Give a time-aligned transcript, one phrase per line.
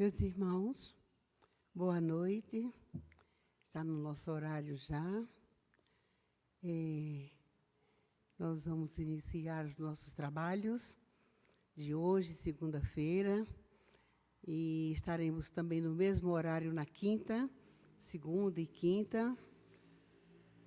[0.00, 0.96] Meus irmãos,
[1.74, 2.72] boa noite.
[3.66, 5.28] Está no nosso horário já.
[6.64, 7.28] É,
[8.38, 10.96] nós vamos iniciar os nossos trabalhos
[11.76, 13.46] de hoje, segunda-feira,
[14.42, 17.46] e estaremos também no mesmo horário na quinta,
[17.98, 19.36] segunda e quinta.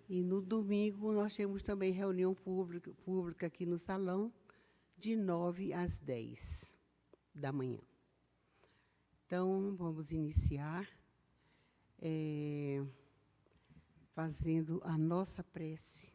[0.08, 4.31] E no domingo nós temos também reunião pública, pública aqui no salão,
[4.95, 6.72] de nove às dez
[7.34, 7.81] da manhã.
[9.34, 10.88] Então, vamos iniciar
[12.00, 12.86] é,
[14.14, 16.14] fazendo a nossa prece.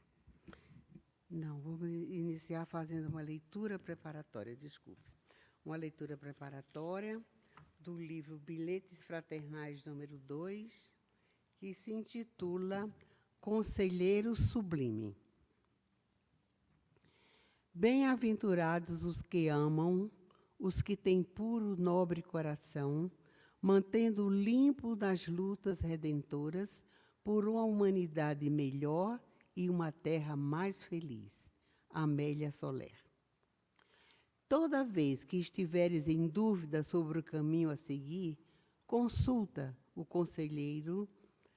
[1.29, 5.03] Não, vamos iniciar fazendo uma leitura preparatória, desculpe.
[5.65, 7.21] Uma leitura preparatória
[7.81, 10.89] do livro Bilhetes Fraternais número 2,
[11.57, 12.89] que se intitula
[13.41, 15.17] Conselheiro Sublime.
[17.75, 20.09] Bem-aventurados os que amam
[20.59, 23.11] os que têm puro, nobre coração,
[23.61, 26.83] mantendo limpo das lutas redentoras
[27.23, 29.21] por uma humanidade melhor
[29.55, 31.53] e uma terra mais feliz.
[31.91, 32.95] Amélia Soler.
[34.49, 38.39] Toda vez que estiveres em dúvida sobre o caminho a seguir,
[38.87, 41.09] consulta o conselheiro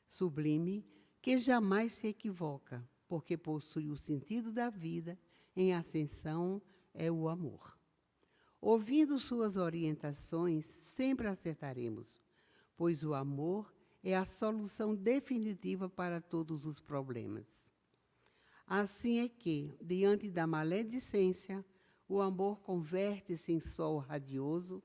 [0.10, 0.86] sublime
[1.22, 5.18] que jamais se equivoca, porque possui o sentido da vida
[5.56, 6.62] em ascensão
[6.94, 7.81] é o amor.
[8.62, 12.22] Ouvindo suas orientações, sempre acertaremos,
[12.78, 13.74] pois o amor
[14.04, 17.68] é a solução definitiva para todos os problemas.
[18.68, 21.66] Assim é que, diante da maledicência,
[22.08, 24.84] o amor converte-se em sol radioso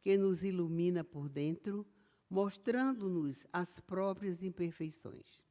[0.00, 1.84] que nos ilumina por dentro,
[2.30, 5.42] mostrando-nos as próprias imperfeições.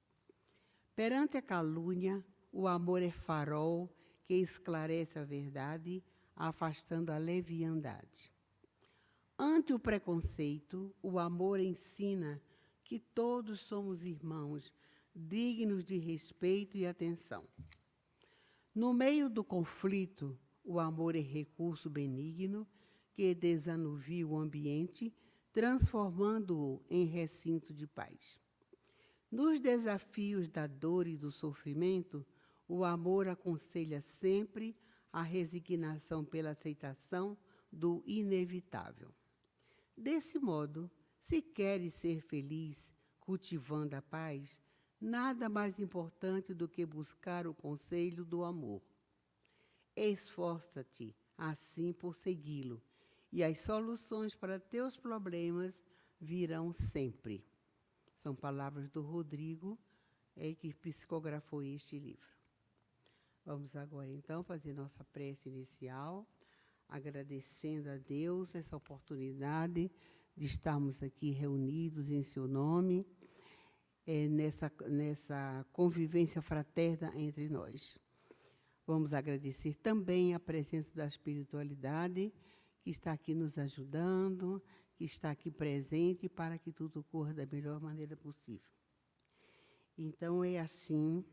[0.96, 3.94] Perante a calúnia, o amor é farol
[4.24, 6.02] que esclarece a verdade
[6.36, 8.32] afastando a leviandade.
[9.38, 12.42] Ante o preconceito, o amor ensina
[12.84, 14.74] que todos somos irmãos,
[15.14, 17.44] dignos de respeito e atenção.
[18.74, 22.68] No meio do conflito, o amor é recurso benigno
[23.14, 25.14] que desanuvia o ambiente,
[25.54, 28.38] transformando-o em recinto de paz.
[29.32, 32.26] Nos desafios da dor e do sofrimento,
[32.68, 34.76] o amor aconselha sempre
[35.16, 37.38] a resignação pela aceitação
[37.72, 39.16] do inevitável.
[39.96, 44.60] Desse modo, se queres ser feliz cultivando a paz,
[45.00, 48.82] nada mais importante do que buscar o conselho do amor.
[49.96, 52.84] Esforça-te, assim, por segui-lo,
[53.32, 55.82] e as soluções para teus problemas
[56.20, 57.42] virão sempre.
[58.18, 59.80] São palavras do Rodrigo,
[60.36, 62.35] é, que psicografou este livro.
[63.46, 66.28] Vamos agora, então, fazer nossa prece inicial,
[66.90, 69.92] agradecendo a Deus essa oportunidade
[70.36, 73.06] de estarmos aqui reunidos em seu nome,
[74.04, 78.00] é, nessa, nessa convivência fraterna entre nós.
[78.84, 82.34] Vamos agradecer também a presença da espiritualidade,
[82.82, 84.60] que está aqui nos ajudando,
[84.96, 88.72] que está aqui presente para que tudo ocorra da melhor maneira possível.
[89.96, 91.24] Então, é assim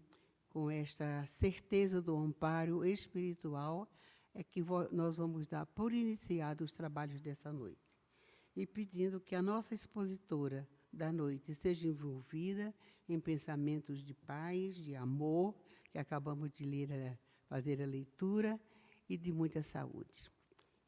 [0.53, 3.91] com esta certeza do amparo espiritual,
[4.35, 7.91] é que nós vamos dar por iniciado os trabalhos dessa noite.
[8.55, 12.75] E pedindo que a nossa expositora da noite seja envolvida
[13.09, 15.55] em pensamentos de paz, de amor,
[15.91, 17.19] que acabamos de ler,
[17.49, 18.61] fazer a leitura,
[19.09, 20.31] e de muita saúde.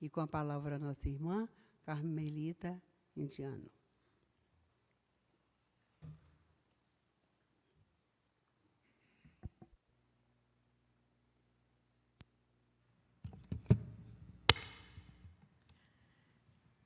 [0.00, 1.48] E com a palavra nossa irmã,
[1.84, 2.82] Carmelita
[3.16, 3.73] Indiano.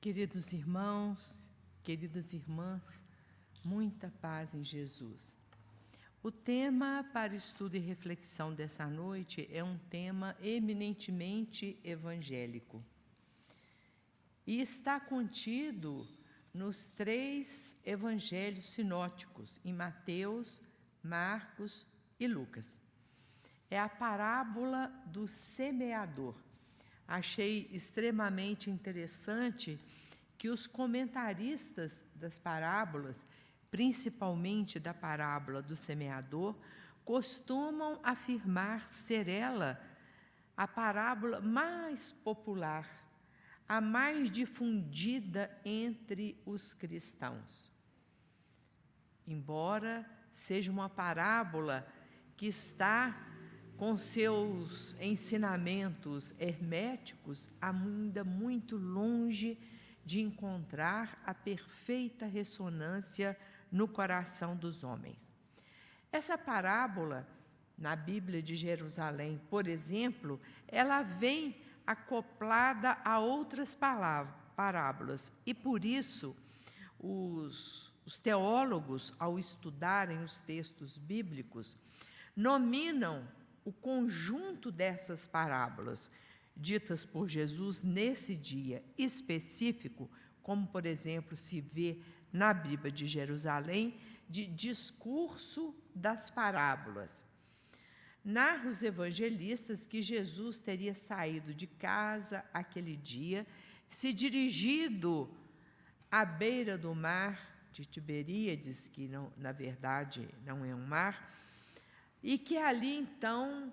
[0.01, 1.45] Queridos irmãos,
[1.83, 3.03] queridas irmãs,
[3.65, 5.37] muita paz em Jesus.
[6.23, 12.81] O tema para estudo e reflexão dessa noite é um tema eminentemente evangélico.
[14.47, 16.07] E está contido
[16.53, 20.61] nos três evangelhos sinóticos, em Mateus,
[21.03, 21.85] Marcos
[22.17, 22.79] e Lucas.
[23.69, 26.35] É a parábola do semeador
[27.09, 29.79] achei extremamente interessante
[30.37, 33.19] que os comentaristas das parábolas,
[33.71, 36.55] principalmente da parábola do semeador,
[37.03, 39.81] costumam afirmar ser ela
[40.55, 42.87] a parábola mais popular,
[43.67, 47.71] a mais difundida entre os cristãos.
[49.25, 51.87] Embora seja uma parábola
[52.37, 53.28] que está
[53.79, 59.57] com seus ensinamentos herméticos, ainda muito longe
[60.05, 63.39] de encontrar a perfeita ressonância
[63.71, 65.25] no coração dos homens.
[66.11, 67.25] Essa parábola,
[67.77, 71.55] na Bíblia de Jerusalém, por exemplo, ela vem
[71.87, 73.77] acoplada a outras
[74.57, 76.35] parábolas, e por isso
[76.99, 81.77] os, os teólogos, ao estudarem os textos bíblicos,
[82.35, 83.25] nominam
[83.63, 86.09] o conjunto dessas parábolas
[86.55, 90.09] ditas por Jesus nesse dia específico,
[90.41, 91.99] como, por exemplo, se vê
[92.31, 93.97] na Bíblia de Jerusalém,
[94.29, 97.25] de discurso das parábolas.
[98.23, 103.47] Narra os evangelistas que Jesus teria saído de casa aquele dia,
[103.87, 105.33] se dirigido
[106.11, 107.39] à beira do mar
[107.71, 111.33] de Tiberíades, que não, na verdade não é um mar,
[112.23, 113.71] e que ali então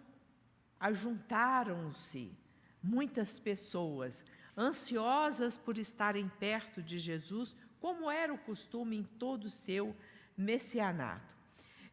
[0.79, 2.33] ajuntaram-se
[2.83, 4.25] muitas pessoas
[4.57, 9.95] ansiosas por estarem perto de Jesus, como era o costume em todo o seu
[10.37, 11.37] messianato.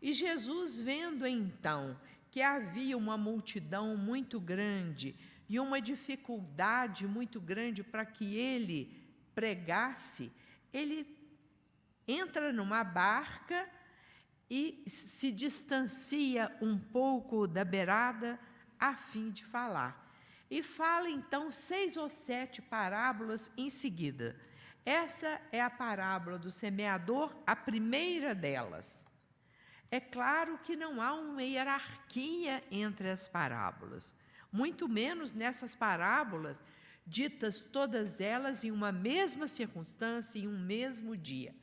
[0.01, 5.15] E Jesus, vendo então que havia uma multidão muito grande
[5.47, 8.91] e uma dificuldade muito grande para que ele
[9.35, 10.31] pregasse,
[10.73, 11.07] ele
[12.07, 13.69] entra numa barca
[14.55, 18.39] e se distancia um pouco da beirada
[18.79, 20.13] a fim de falar.
[20.47, 24.39] E fala então seis ou sete parábolas em seguida.
[24.85, 29.03] Essa é a parábola do semeador, a primeira delas.
[29.89, 34.13] É claro que não há uma hierarquia entre as parábolas,
[34.51, 36.61] muito menos nessas parábolas
[37.07, 41.55] ditas todas elas em uma mesma circunstância, em um mesmo dia.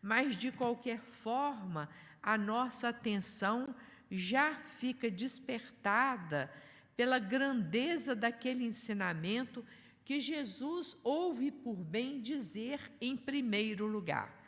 [0.00, 1.88] Mas, de qualquer forma,
[2.28, 3.74] a nossa atenção
[4.10, 6.52] já fica despertada
[6.94, 9.64] pela grandeza daquele ensinamento
[10.04, 14.44] que Jesus ouve por bem dizer em primeiro lugar.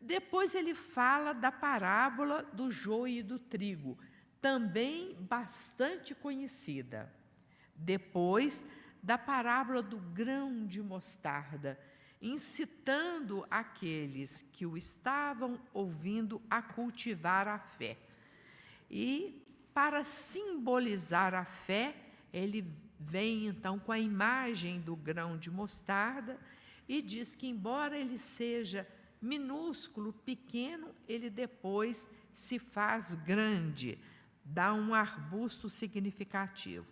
[0.00, 3.98] Depois ele fala da parábola do joio e do trigo,
[4.40, 7.12] também bastante conhecida.
[7.74, 8.64] Depois,
[9.02, 11.76] da parábola do grão de mostarda,
[12.20, 17.96] incitando aqueles que o estavam ouvindo a cultivar a fé.
[18.90, 21.94] E para simbolizar a fé,
[22.32, 22.64] ele
[22.98, 26.38] vem então com a imagem do grão de mostarda
[26.88, 28.86] e diz que, embora ele seja
[29.20, 33.98] minúsculo, pequeno, ele depois se faz grande,
[34.44, 36.86] dá um arbusto significativo.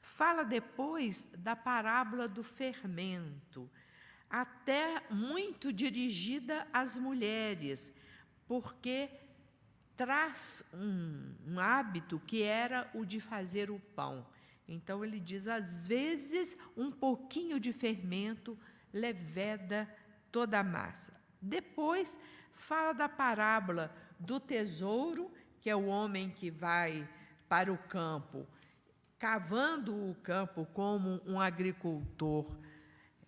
[0.00, 3.68] Fala depois da parábola do fermento,
[4.28, 7.92] até muito dirigida às mulheres,
[8.46, 9.10] porque
[9.96, 14.26] traz um, um hábito que era o de fazer o pão.
[14.66, 18.58] Então ele diz: às vezes um pouquinho de fermento
[18.92, 19.88] leveda
[20.32, 21.12] toda a massa.
[21.40, 22.18] Depois
[22.52, 27.08] fala da parábola do tesouro, que é o homem que vai
[27.48, 28.46] para o campo,
[29.18, 32.50] cavando o campo como um agricultor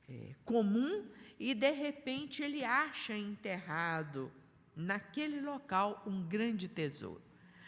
[0.09, 1.09] é, comum,
[1.39, 4.33] e de repente ele acha enterrado
[4.75, 7.23] naquele local um grande tesouro,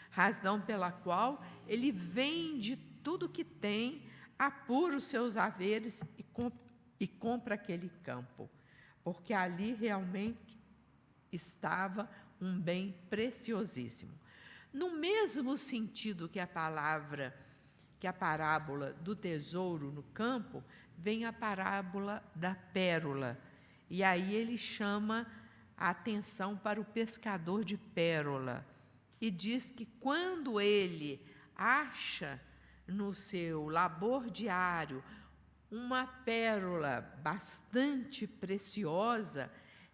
[0.09, 4.03] razão pela qual ele vende tudo que tem,
[4.37, 6.53] apura os seus haveres e, comp
[6.99, 8.49] e compra aquele campo,
[9.03, 10.59] porque ali realmente
[11.31, 12.09] estava
[12.41, 14.13] um bem preciosíssimo.
[14.71, 17.35] No mesmo sentido que a palavra,
[17.99, 20.63] que a parábola do tesouro no campo,
[21.01, 23.39] vem a parábola da pérola.
[23.89, 25.25] E aí ele chama
[25.77, 28.65] a atenção para o pescador de pérola
[29.21, 31.25] e diz que quando ele
[31.55, 32.39] acha
[32.87, 35.03] no seu labor diário
[35.71, 39.51] uma pérola bastante preciosa,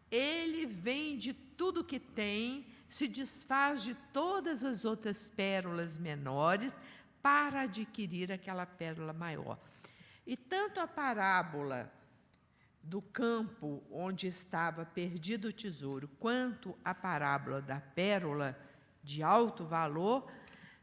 [0.09, 6.74] ele vende tudo que tem, se desfaz de todas as outras pérolas menores
[7.21, 9.59] para adquirir aquela pérola maior.
[10.25, 11.91] E tanto a parábola
[12.82, 18.58] do campo onde estava perdido o tesouro, quanto a parábola da pérola
[19.03, 20.32] de alto valor,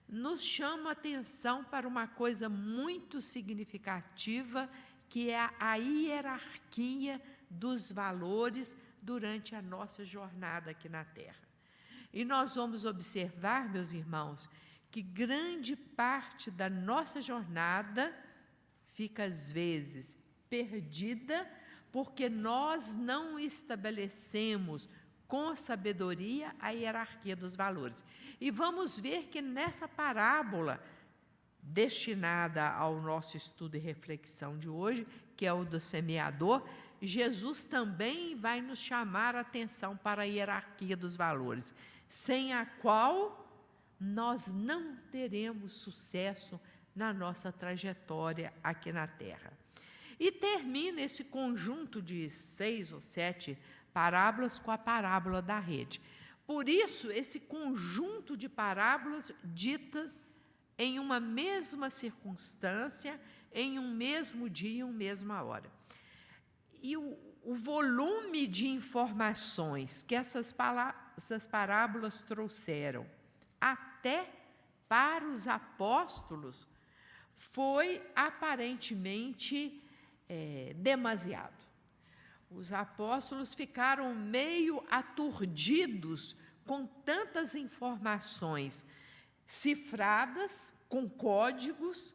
[0.08, 4.68] nos chama a atenção para uma coisa muito significativa,
[5.08, 11.42] que é a hierarquia dos valores durante a nossa jornada aqui na Terra.
[12.12, 14.48] E nós vamos observar, meus irmãos,
[14.90, 18.14] que grande parte da nossa jornada
[18.92, 20.16] fica às vezes
[20.48, 21.48] perdida
[21.90, 24.88] porque nós não estabelecemos
[25.28, 28.04] com sabedoria a hierarquia dos valores.
[28.40, 30.82] E vamos ver que nessa parábola
[31.62, 35.06] destinada ao nosso estudo e reflexão de hoje,
[35.36, 36.66] que é o do semeador,
[37.00, 41.74] Jesus também vai nos chamar a atenção para a hierarquia dos valores,
[42.08, 43.42] sem a qual
[43.98, 46.60] nós não teremos sucesso
[46.94, 49.52] na nossa trajetória aqui na Terra.
[50.18, 53.58] E termina esse conjunto de seis ou sete
[53.92, 56.00] parábolas com a parábola da rede.
[56.46, 60.20] Por isso, esse conjunto de parábolas ditas
[60.78, 63.20] em uma mesma circunstância,
[63.52, 65.70] em um mesmo dia, uma mesma hora.
[66.82, 70.54] E o, o volume de informações que essas,
[71.16, 73.06] essas parábolas trouxeram,
[73.60, 74.28] até
[74.88, 76.68] para os apóstolos,
[77.52, 79.82] foi aparentemente
[80.28, 81.60] é, demasiado.
[82.50, 88.84] Os apóstolos ficaram meio aturdidos com tantas informações
[89.46, 92.14] cifradas, com códigos,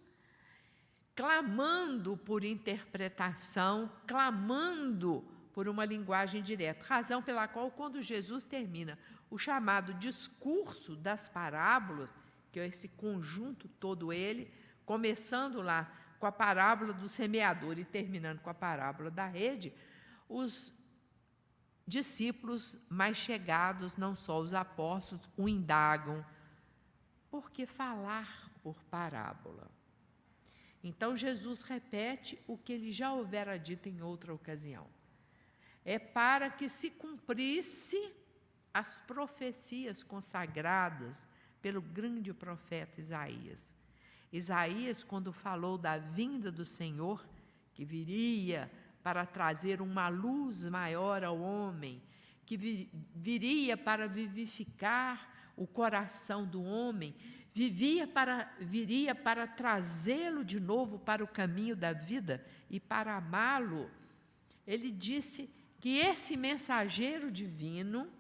[1.16, 6.86] clamando por interpretação, clamando por uma linguagem direta.
[6.86, 8.98] Razão pela qual, quando Jesus termina
[9.30, 12.14] o chamado discurso das parábolas,
[12.52, 14.52] que é esse conjunto todo ele,
[14.88, 19.74] começando lá com a parábola do semeador e terminando com a parábola da rede,
[20.30, 20.74] os
[21.86, 26.26] discípulos mais chegados, não só os apóstolos, o indagam:
[27.30, 29.70] por que falar por parábola?
[30.82, 34.88] Então Jesus repete o que ele já houvera dito em outra ocasião.
[35.84, 38.14] É para que se cumprisse
[38.74, 41.28] as profecias consagradas
[41.62, 43.77] pelo grande profeta Isaías.
[44.32, 47.26] Isaías, quando falou da vinda do Senhor,
[47.74, 52.02] que viria para trazer uma luz maior ao homem,
[52.46, 57.16] que vi, viria para vivificar o coração do homem,
[57.54, 63.90] vivia para, viria para trazê-lo de novo para o caminho da vida e para amá-lo.
[64.66, 68.12] Ele disse que esse mensageiro divino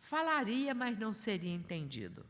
[0.00, 2.24] falaria, mas não seria entendido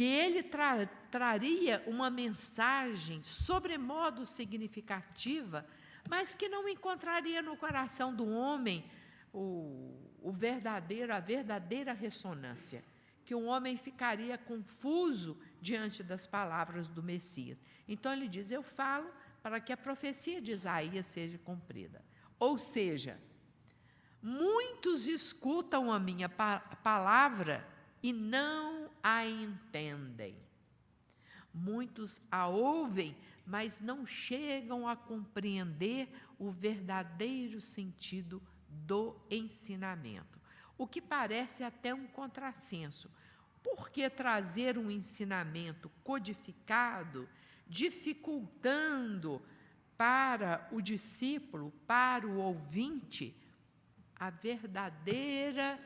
[0.00, 5.66] que ele tra traria uma mensagem sobremodo significativa,
[6.08, 8.82] mas que não encontraria no coração do homem
[9.30, 12.82] o, o verdadeiro, a verdadeira ressonância,
[13.26, 17.62] que o homem ficaria confuso diante das palavras do Messias.
[17.86, 19.10] Então ele diz: Eu falo
[19.42, 22.02] para que a profecia de Isaías seja cumprida.
[22.38, 23.20] Ou seja,
[24.22, 27.68] muitos escutam a minha pa palavra
[28.02, 30.36] e não a entendem.
[31.52, 40.40] Muitos a ouvem, mas não chegam a compreender o verdadeiro sentido do ensinamento.
[40.78, 43.10] O que parece até um contrassenso.
[43.62, 47.28] Por que trazer um ensinamento codificado,
[47.68, 49.42] dificultando
[49.96, 53.36] para o discípulo, para o ouvinte,
[54.16, 55.78] a verdadeira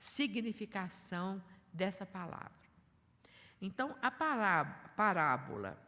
[0.00, 1.40] significação
[1.72, 2.58] dessa palavra.
[3.60, 5.78] Então, a parábola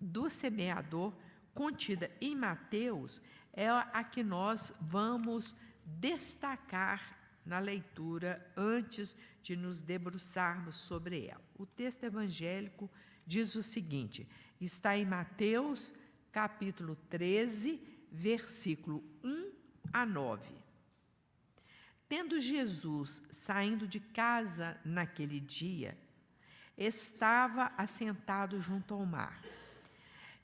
[0.00, 1.14] do semeador,
[1.54, 3.20] contida em Mateus,
[3.52, 11.44] é a que nós vamos destacar na leitura antes de nos debruçarmos sobre ela.
[11.56, 12.90] O texto evangélico
[13.26, 14.26] diz o seguinte:
[14.60, 15.94] está em Mateus,
[16.32, 19.52] capítulo 13, versículo 1
[19.92, 20.65] a 9.
[22.08, 25.98] Tendo Jesus saindo de casa naquele dia,
[26.76, 29.42] estava assentado junto ao mar.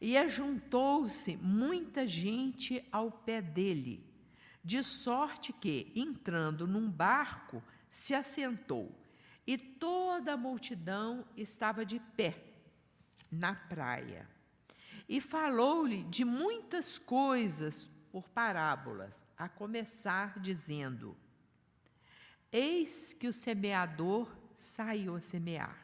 [0.00, 4.04] E ajuntou-se muita gente ao pé dele,
[4.64, 8.90] de sorte que, entrando num barco, se assentou,
[9.46, 12.42] e toda a multidão estava de pé
[13.30, 14.28] na praia.
[15.08, 21.16] E falou-lhe de muitas coisas por parábolas, a começar dizendo:
[22.52, 24.28] Eis que o semeador
[24.58, 25.78] saiu a semear.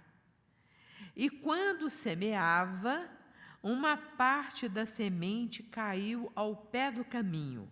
[1.17, 3.09] E quando semeava,
[3.63, 7.69] uma parte da semente caiu ao pé do caminho,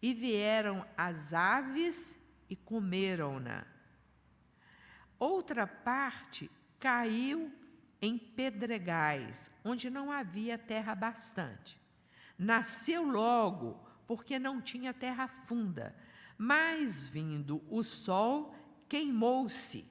[0.00, 3.66] e vieram as aves e comeram-na.
[5.18, 6.50] Outra parte
[6.80, 7.52] caiu
[8.00, 11.78] em pedregais, onde não havia terra bastante.
[12.38, 15.94] Nasceu logo, porque não tinha terra funda
[16.38, 18.54] mas vindo o sol,
[18.88, 19.84] queimou-se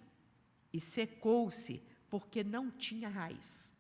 [0.72, 3.76] e secou-se, porque não tinha raiz.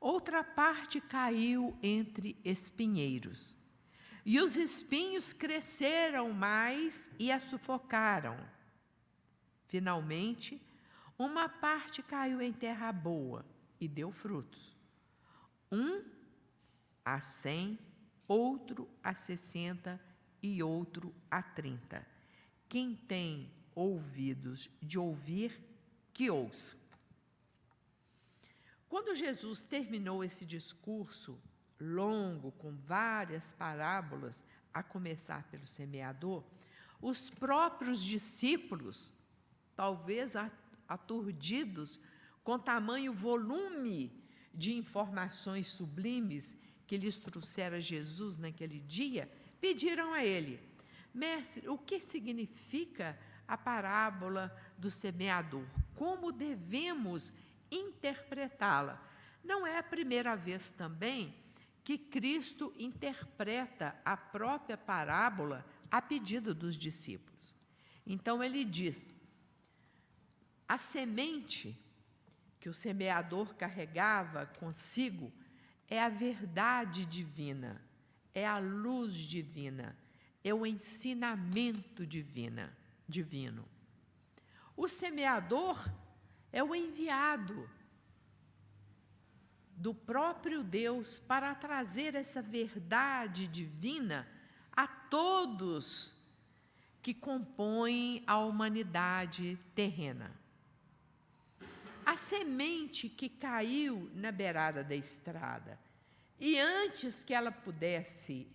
[0.00, 3.56] Outra parte caiu entre espinheiros,
[4.24, 8.38] e os espinhos cresceram mais e a sufocaram.
[9.66, 10.62] Finalmente,
[11.18, 13.44] uma parte caiu em terra boa
[13.80, 14.76] e deu frutos.
[15.72, 16.04] Um
[17.04, 17.78] a cem,
[18.28, 20.00] outro a sessenta
[20.42, 22.06] e outro a trinta.
[22.68, 25.58] Quem tem ouvidos de ouvir,
[26.12, 26.76] que ouça.
[28.88, 31.38] Quando Jesus terminou esse discurso
[31.78, 34.42] longo, com várias parábolas,
[34.72, 36.42] a começar pelo semeador,
[37.00, 39.12] os próprios discípulos,
[39.76, 40.34] talvez
[40.88, 42.00] aturdidos
[42.42, 44.12] com tamanho volume
[44.54, 50.60] de informações sublimes que lhes trouxera Jesus naquele dia, pediram a ele:
[51.12, 55.64] Mestre, o que significa a parábola do semeador?
[55.94, 57.32] Como devemos
[57.70, 59.02] interpretá-la?
[59.42, 61.34] Não é a primeira vez também
[61.82, 67.54] que Cristo interpreta a própria parábola a pedido dos discípulos.
[68.06, 69.10] Então ele diz:
[70.68, 71.78] a semente
[72.60, 75.32] que o semeador carregava consigo
[75.88, 77.80] é a verdade divina,
[78.34, 79.96] é a luz divina,
[80.44, 82.76] é o ensinamento divina,
[83.08, 83.64] divino.
[84.76, 85.90] O semeador
[86.52, 87.68] é o enviado
[89.76, 94.26] do próprio Deus para trazer essa verdade divina
[94.72, 96.14] a todos
[97.00, 100.32] que compõem a humanidade terrena.
[102.04, 105.78] A semente que caiu na beirada da estrada
[106.38, 108.46] e antes que ela pudesse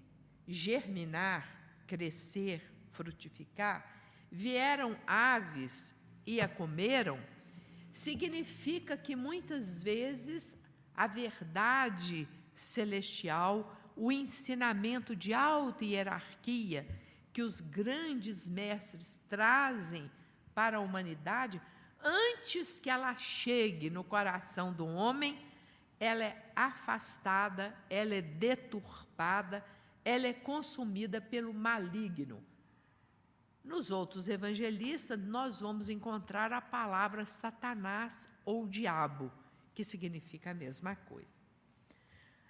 [0.47, 1.47] germinar,
[1.87, 3.85] crescer, frutificar,
[4.31, 7.19] vieram aves e a comeram,
[7.91, 10.57] significa que muitas vezes
[10.95, 16.87] a verdade celestial, o ensinamento de alta hierarquia
[17.31, 20.09] que os grandes mestres trazem
[20.53, 21.61] para a humanidade,
[21.99, 25.39] antes que ela chegue no coração do homem,
[26.03, 29.65] ela é afastada, ela é deturpada,
[30.03, 32.43] ela é consumida pelo maligno.
[33.63, 39.31] Nos outros evangelistas, nós vamos encontrar a palavra Satanás ou diabo
[39.73, 41.33] que significa a mesma coisa.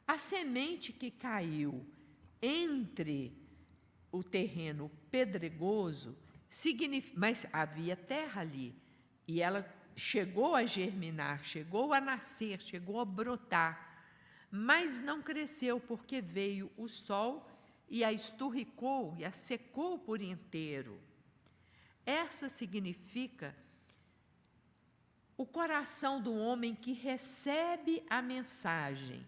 [0.07, 1.85] A semente que caiu
[2.41, 3.37] entre
[4.11, 6.17] o terreno pedregoso,
[7.15, 8.75] mas havia terra ali,
[9.27, 9.61] e ela
[9.95, 14.05] chegou a germinar, chegou a nascer, chegou a brotar,
[14.51, 17.49] mas não cresceu porque veio o sol
[17.89, 20.99] e a esturricou e a secou por inteiro.
[22.05, 23.55] Essa significa
[25.37, 29.25] o coração do homem que recebe a mensagem,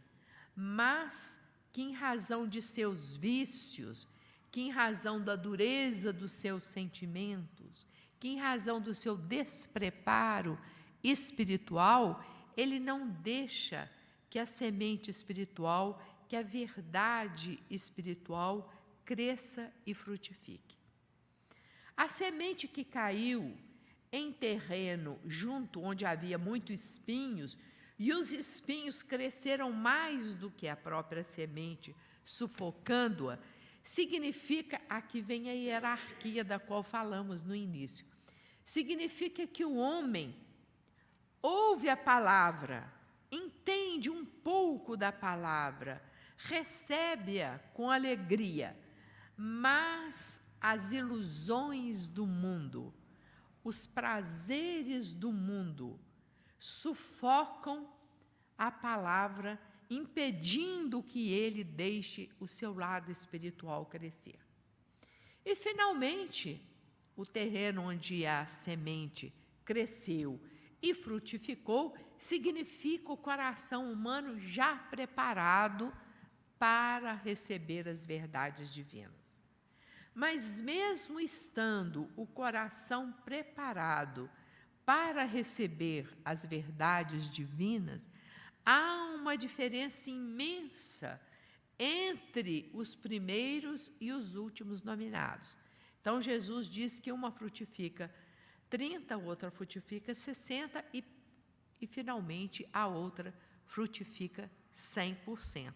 [0.55, 1.39] mas
[1.71, 4.07] que, em razão de seus vícios,
[4.51, 7.85] que, em razão da dureza dos seus sentimentos,
[8.25, 10.57] que, em razão do seu despreparo
[11.03, 12.25] espiritual,
[12.57, 13.87] ele não deixa
[14.31, 18.73] que a semente espiritual, que a verdade espiritual
[19.05, 20.75] cresça e frutifique.
[21.95, 23.55] A semente que caiu
[24.11, 27.55] em terreno junto onde havia muitos espinhos,
[27.99, 33.37] e os espinhos cresceram mais do que a própria semente, sufocando-a,
[33.83, 38.03] significa, aqui vem a hierarquia da qual falamos no início,
[38.65, 40.35] significa que o homem
[41.41, 42.91] ouve a palavra,
[43.31, 46.03] entende um pouco da palavra,
[46.35, 48.75] recebe-a com alegria,
[49.37, 52.91] mas as ilusões do mundo,
[53.63, 55.99] os prazeres do mundo
[56.57, 57.87] sufocam
[58.57, 64.39] a palavra, impedindo que ele deixe o seu lado espiritual crescer.
[65.45, 66.59] E, finalmente,
[67.15, 70.39] o terreno onde a semente cresceu
[70.81, 75.93] e frutificou significa o coração humano já preparado
[76.59, 79.25] para receber as verdades divinas.
[80.13, 84.29] Mas, mesmo estando o coração preparado
[84.85, 88.09] para receber as verdades divinas,
[88.65, 91.19] há uma diferença imensa
[91.77, 95.57] entre os primeiros e os últimos nominados.
[96.05, 98.13] Então, Jesus diz que uma frutifica
[98.69, 101.03] 30, outra frutifica 60 e,
[101.81, 103.33] e finalmente, a outra
[103.65, 105.73] frutifica 100%.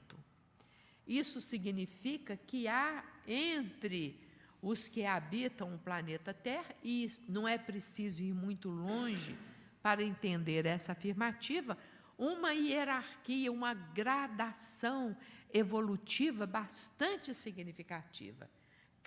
[1.07, 4.21] Isso significa que há entre
[4.61, 9.35] os que habitam o planeta Terra, e não é preciso ir muito longe
[9.81, 11.75] para entender essa afirmativa,
[12.15, 15.17] uma hierarquia, uma gradação
[15.51, 18.47] evolutiva bastante significativa.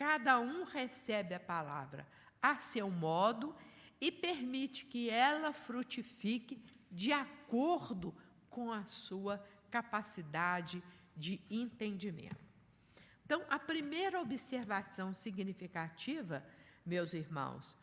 [0.03, 2.05] Cada um recebe a palavra
[2.43, 3.55] a seu modo
[4.01, 6.61] e permite que ela frutifique
[6.91, 8.12] de acordo
[8.51, 10.83] com a sua capacidade
[11.17, 12.45] de entendimento.
[13.25, 16.45] Então, a primeira observação significativa,
[16.85, 17.79] meus irmãos,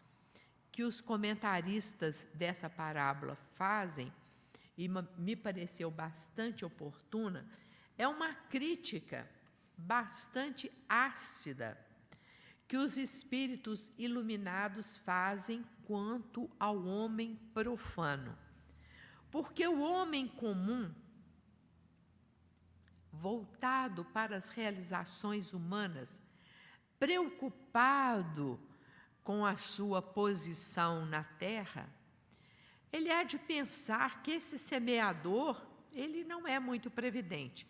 [0.73, 4.11] que os comentaristas dessa parábola fazem,
[4.77, 7.49] e me pareceu bastante oportuna,
[7.97, 9.25] é uma crítica
[9.77, 11.77] bastante ácida
[12.69, 18.37] que os espíritos iluminados fazem quanto ao homem profano.
[19.31, 20.93] Porque o homem comum,
[23.11, 26.21] voltado para as realizações humanas,
[26.99, 28.59] preocupado
[29.23, 31.91] com a sua posição na terra,
[32.93, 35.59] ele há de pensar que esse semeador,
[35.91, 37.65] ele não é muito previdente,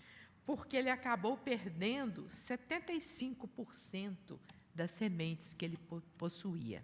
[0.46, 4.38] porque ele acabou perdendo 75%
[4.80, 5.78] das sementes que ele
[6.18, 6.82] possuía.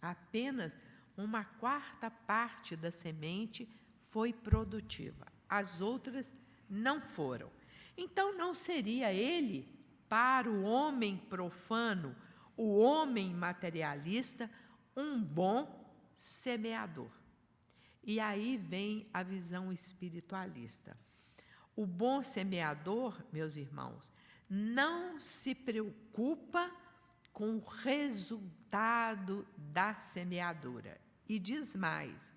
[0.00, 0.76] Apenas
[1.16, 6.32] uma quarta parte da semente foi produtiva, as outras
[6.70, 7.50] não foram.
[7.96, 9.68] Então não seria ele,
[10.08, 12.14] para o homem profano,
[12.56, 14.48] o homem materialista,
[14.96, 15.60] um bom
[16.14, 17.10] semeador.
[18.04, 20.96] E aí vem a visão espiritualista.
[21.74, 24.12] O bom semeador, meus irmãos,
[24.48, 26.70] não se preocupa
[27.36, 30.98] com o resultado da semeadura.
[31.28, 32.34] E diz mais: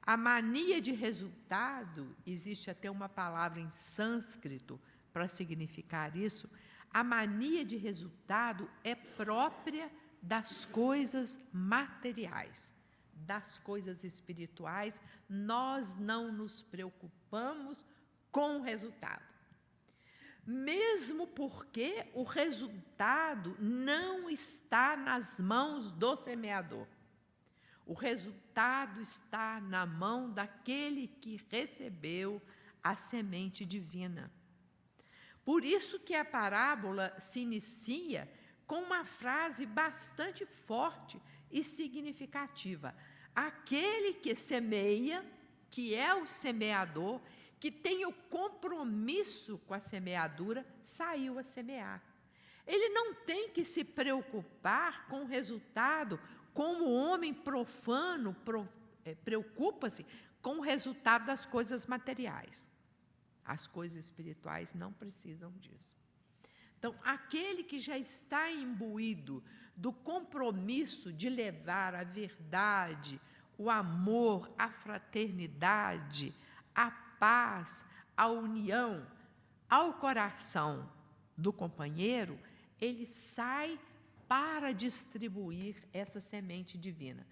[0.00, 4.80] a mania de resultado, existe até uma palavra em sânscrito
[5.12, 6.48] para significar isso.
[6.90, 12.72] A mania de resultado é própria das coisas materiais,
[13.12, 14.98] das coisas espirituais.
[15.28, 17.84] Nós não nos preocupamos
[18.32, 19.29] com o resultado.
[20.50, 26.88] Mesmo porque o resultado não está nas mãos do semeador.
[27.86, 32.42] O resultado está na mão daquele que recebeu
[32.82, 34.28] a semente divina.
[35.44, 38.28] Por isso que a parábola se inicia
[38.66, 42.92] com uma frase bastante forte e significativa.
[43.32, 45.24] Aquele que semeia,
[45.70, 47.20] que é o semeador,
[47.60, 52.02] que tem o compromisso com a semeadura, saiu a semear.
[52.66, 56.18] Ele não tem que se preocupar com o resultado
[56.54, 58.34] como o homem profano
[59.04, 60.06] é, preocupa-se
[60.40, 62.66] com o resultado das coisas materiais.
[63.44, 65.98] As coisas espirituais não precisam disso.
[66.78, 69.44] Então, aquele que já está imbuído
[69.76, 73.20] do compromisso de levar a verdade,
[73.58, 76.34] o amor, a fraternidade,
[76.74, 77.84] a paz,
[78.16, 79.06] a união
[79.68, 80.90] ao coração
[81.36, 82.36] do companheiro,
[82.80, 83.78] ele sai
[84.26, 87.26] para distribuir essa semente divina.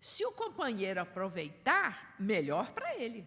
[0.00, 3.26] Se o companheiro aproveitar, melhor para ele.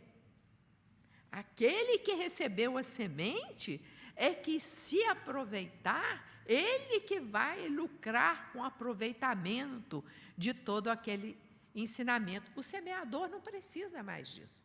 [1.31, 8.63] Aquele que recebeu a semente é que, se aproveitar, ele que vai lucrar com o
[8.63, 10.03] aproveitamento
[10.37, 11.37] de todo aquele
[11.73, 12.51] ensinamento.
[12.55, 14.64] O semeador não precisa mais disso.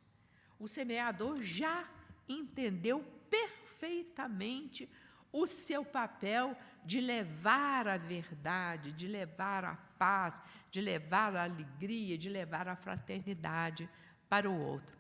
[0.61, 1.89] O semeador já
[2.29, 4.87] entendeu perfeitamente
[5.33, 12.19] o seu papel de levar a verdade, de levar a paz, de levar a alegria,
[12.19, 13.89] de levar a fraternidade
[14.29, 14.97] para o outro.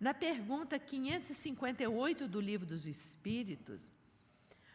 [0.00, 3.94] Na pergunta 558 do Livro dos Espíritos,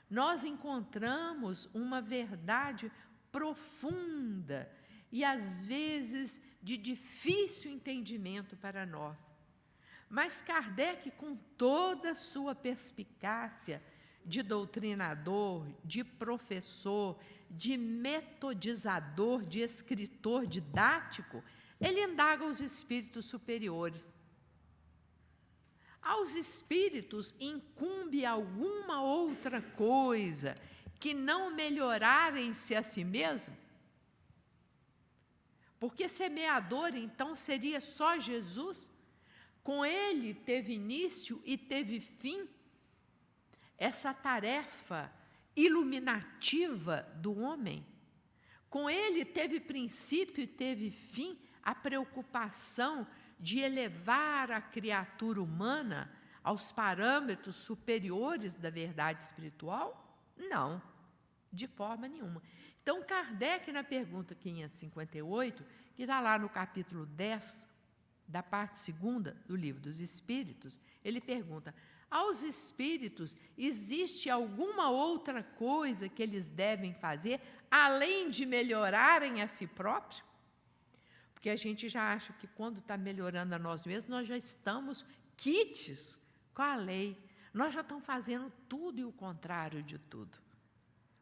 [0.10, 2.92] nós encontramos uma verdade
[3.32, 4.72] profunda
[5.12, 9.31] e às vezes de difícil entendimento para nós.
[10.12, 13.82] Mas Kardec, com toda a sua perspicácia,
[14.26, 17.18] de doutrinador, de professor,
[17.50, 21.42] de metodizador, de escritor didático,
[21.80, 24.14] ele indaga os espíritos superiores.
[26.02, 30.58] Aos espíritos incumbe alguma outra coisa
[31.00, 33.56] que não melhorarem-se a si mesmo?
[35.80, 38.92] Porque semeador, então, seria só Jesus?
[39.64, 42.50] Com ele teve início e teve fim
[43.78, 45.12] essa tarefa
[45.56, 47.86] iluminativa do homem.
[48.70, 53.06] Com ele teve princípio e teve fim a preocupação
[53.40, 56.12] de elevar a criatura humana
[56.44, 60.18] aos parâmetros superiores da verdade espiritual?
[60.38, 60.82] Não,
[61.52, 62.42] de forma nenhuma.
[62.82, 65.64] Então, Kardec, na pergunta 558,
[65.96, 67.68] que está lá no capítulo 10,
[68.32, 71.74] da parte segunda do livro dos Espíritos, ele pergunta:
[72.12, 77.40] aos espíritos, existe alguma outra coisa que eles devem fazer
[77.70, 80.22] além de melhorarem a si próprios?
[81.34, 85.06] Porque a gente já acha que quando está melhorando a nós mesmos, nós já estamos
[85.38, 86.18] quites
[86.54, 87.18] com a lei.
[87.54, 90.38] Nós já estamos fazendo tudo e o contrário de tudo.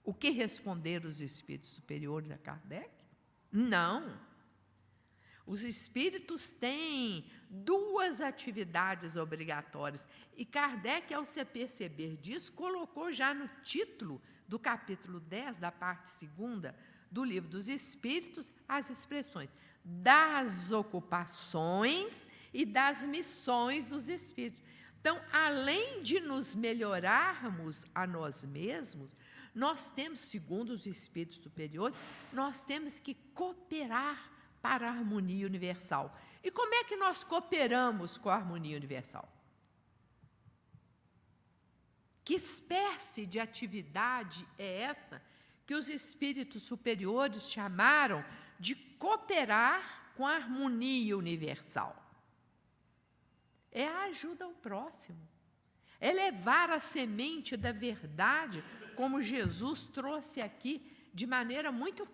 [0.03, 2.89] O que responderam os espíritos superiores a Kardec?
[3.51, 4.19] Não.
[5.49, 10.05] Os espíritos têm duas atividades obrigatórias.
[10.37, 16.07] E Kardec, ao se perceber disso, colocou já no título do capítulo 10, da parte
[16.07, 16.75] segunda
[17.09, 19.49] do livro dos Espíritos, as expressões
[19.83, 24.61] das ocupações e das missões dos Espíritos.
[25.01, 29.09] Então, além de nos melhorarmos a nós mesmos,
[29.55, 31.97] nós temos, segundo os Espíritos superiores,
[32.31, 36.15] nós temos que cooperar para a harmonia universal.
[36.43, 39.27] E como é que nós cooperamos com a harmonia universal?
[42.23, 45.21] Que espécie de atividade é essa
[45.65, 48.23] que os espíritos superiores chamaram
[48.59, 51.95] de cooperar com a harmonia universal?
[53.71, 55.19] É a ajuda ao próximo.
[55.99, 58.63] É levar a semente da verdade,
[58.95, 62.07] como Jesus trouxe aqui de maneira muito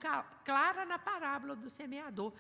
[0.44, 2.34] clara na parábola do semeador.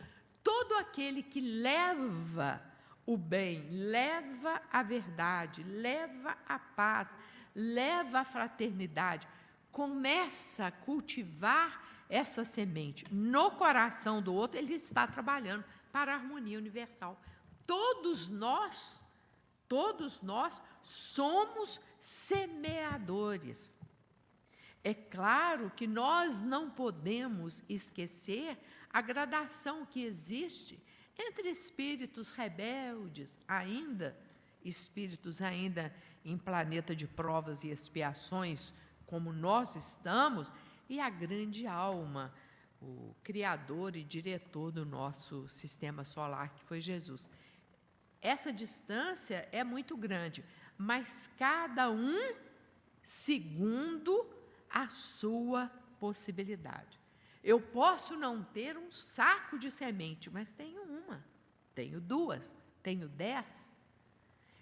[0.43, 2.61] Todo aquele que leva
[3.05, 7.07] o bem, leva a verdade, leva a paz,
[7.53, 9.27] leva a fraternidade,
[9.71, 16.57] começa a cultivar essa semente no coração do outro, ele está trabalhando para a harmonia
[16.57, 17.19] universal.
[17.65, 19.03] Todos nós,
[19.67, 23.77] todos nós somos semeadores.
[24.85, 28.55] É claro que nós não podemos esquecer
[28.87, 30.79] a gradação que existe
[31.17, 34.15] entre espíritos rebeldes, ainda
[34.63, 35.91] espíritos ainda
[36.23, 38.71] em planeta de provas e expiações,
[39.07, 40.51] como nós estamos,
[40.87, 42.31] e a grande alma,
[42.79, 47.27] o criador e diretor do nosso sistema solar, que foi Jesus.
[48.21, 50.45] Essa distância é muito grande,
[50.77, 52.35] mas cada um
[53.01, 54.34] segundo
[54.75, 56.99] a sua possibilidade.
[57.41, 61.23] Eu posso não ter um saco de semente, mas tenho uma,
[61.73, 63.73] tenho duas, tenho dez.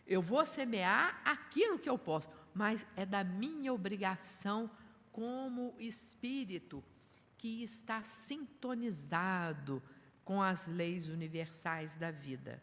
[0.05, 4.69] Eu vou semear aquilo que eu posso, mas é da minha obrigação
[5.11, 6.83] como espírito
[7.37, 9.81] que está sintonizado
[10.23, 12.61] com as leis universais da vida.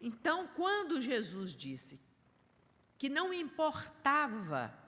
[0.00, 1.98] Então, quando Jesus disse
[2.96, 4.85] que não importava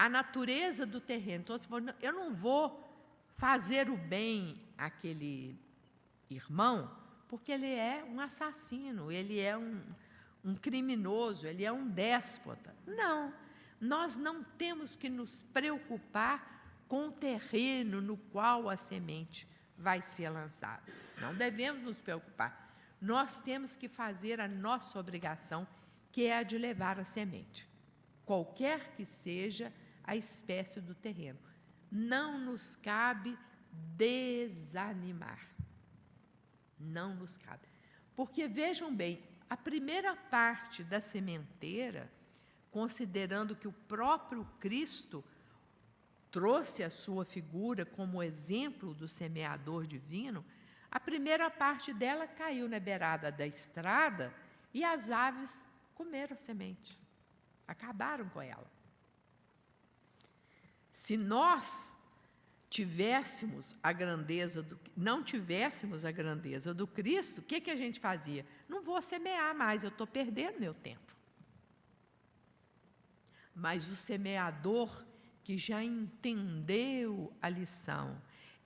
[0.00, 1.44] a natureza do terreno.
[1.44, 2.90] Então, eu não vou
[3.36, 5.54] fazer o bem àquele
[6.30, 6.90] irmão,
[7.28, 9.78] porque ele é um assassino, ele é um,
[10.42, 12.74] um criminoso, ele é um déspota.
[12.86, 13.30] Não,
[13.78, 20.30] nós não temos que nos preocupar com o terreno no qual a semente vai ser
[20.30, 20.82] lançada.
[21.20, 22.74] Não devemos nos preocupar.
[22.98, 25.68] Nós temos que fazer a nossa obrigação,
[26.10, 27.68] que é a de levar a semente.
[28.24, 29.70] Qualquer que seja
[30.04, 31.38] a espécie do terreno.
[31.90, 33.38] Não nos cabe
[33.96, 35.40] desanimar.
[36.78, 37.68] Não nos cabe.
[38.14, 42.10] Porque vejam bem, a primeira parte da sementeira,
[42.70, 45.24] considerando que o próprio Cristo
[46.30, 50.44] trouxe a sua figura como exemplo do semeador divino,
[50.90, 54.32] a primeira parte dela caiu na beirada da estrada
[54.72, 56.98] e as aves comeram a semente,
[57.66, 58.79] acabaram com ela.
[61.00, 61.96] Se nós
[62.68, 67.98] tivéssemos a grandeza do, não tivéssemos a grandeza do Cristo, o que, que a gente
[67.98, 68.44] fazia?
[68.68, 71.16] Não vou semear mais, eu estou perdendo meu tempo.
[73.54, 75.04] Mas o semeador
[75.42, 78.20] que já entendeu a lição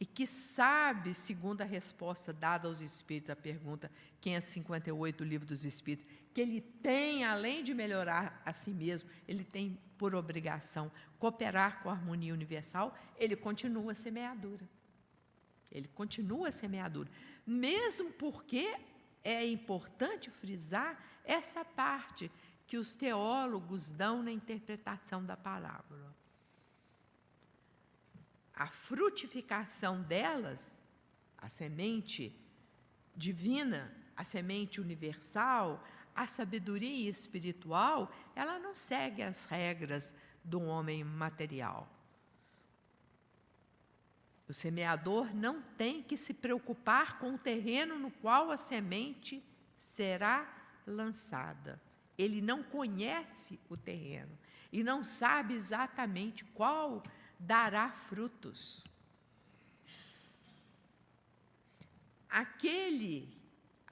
[0.04, 3.90] e que sabe, segundo a resposta dada aos Espíritos, a pergunta
[4.20, 9.42] 558 do Livro dos Espíritos, que ele tem, além de melhorar a si mesmo, ele
[9.42, 14.68] tem por obrigação cooperar com a harmonia universal, ele continua semeadura.
[15.72, 17.10] Ele continua semeadura.
[17.46, 18.76] Mesmo porque
[19.24, 22.30] é importante frisar essa parte
[22.66, 26.14] que os teólogos dão na interpretação da palavra.
[28.56, 30.72] A frutificação delas,
[31.38, 32.34] a semente
[33.16, 40.14] divina, a semente universal, a sabedoria espiritual, ela não segue as regras
[40.44, 41.88] do homem material.
[44.48, 49.42] O semeador não tem que se preocupar com o terreno no qual a semente
[49.78, 50.46] será
[50.86, 51.80] lançada.
[52.16, 54.38] Ele não conhece o terreno
[54.70, 57.02] e não sabe exatamente qual
[57.46, 58.84] dará frutos.
[62.28, 63.34] Aquele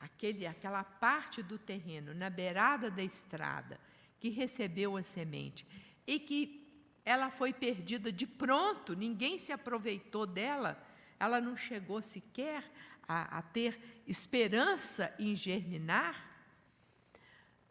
[0.02, 3.78] aquele, aquela parte do terreno na beirada da estrada
[4.18, 5.64] que recebeu a semente
[6.04, 6.60] e que
[7.04, 10.80] ela foi perdida de pronto, ninguém se aproveitou dela,
[11.18, 12.68] ela não chegou sequer
[13.06, 16.30] a, a ter esperança em germinar.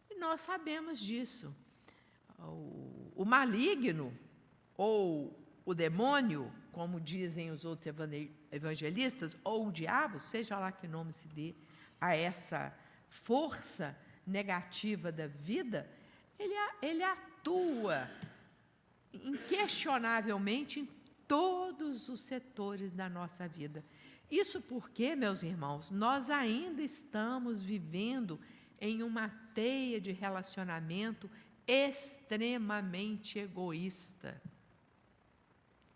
[0.09, 1.53] E nós sabemos disso.
[2.39, 4.17] O, o maligno,
[4.75, 5.40] ou
[5.71, 7.93] o demônio, como dizem os outros
[8.51, 11.55] evangelistas, ou o diabo, seja lá que nome se dê
[11.99, 12.73] a essa
[13.09, 15.89] força negativa da vida,
[16.37, 18.09] ele, ele atua
[19.13, 20.89] inquestionavelmente em
[21.27, 23.83] todos os setores da nossa vida.
[24.29, 28.39] Isso porque, meus irmãos, nós ainda estamos vivendo
[28.79, 31.29] em uma teia de relacionamento
[31.67, 34.41] extremamente egoísta.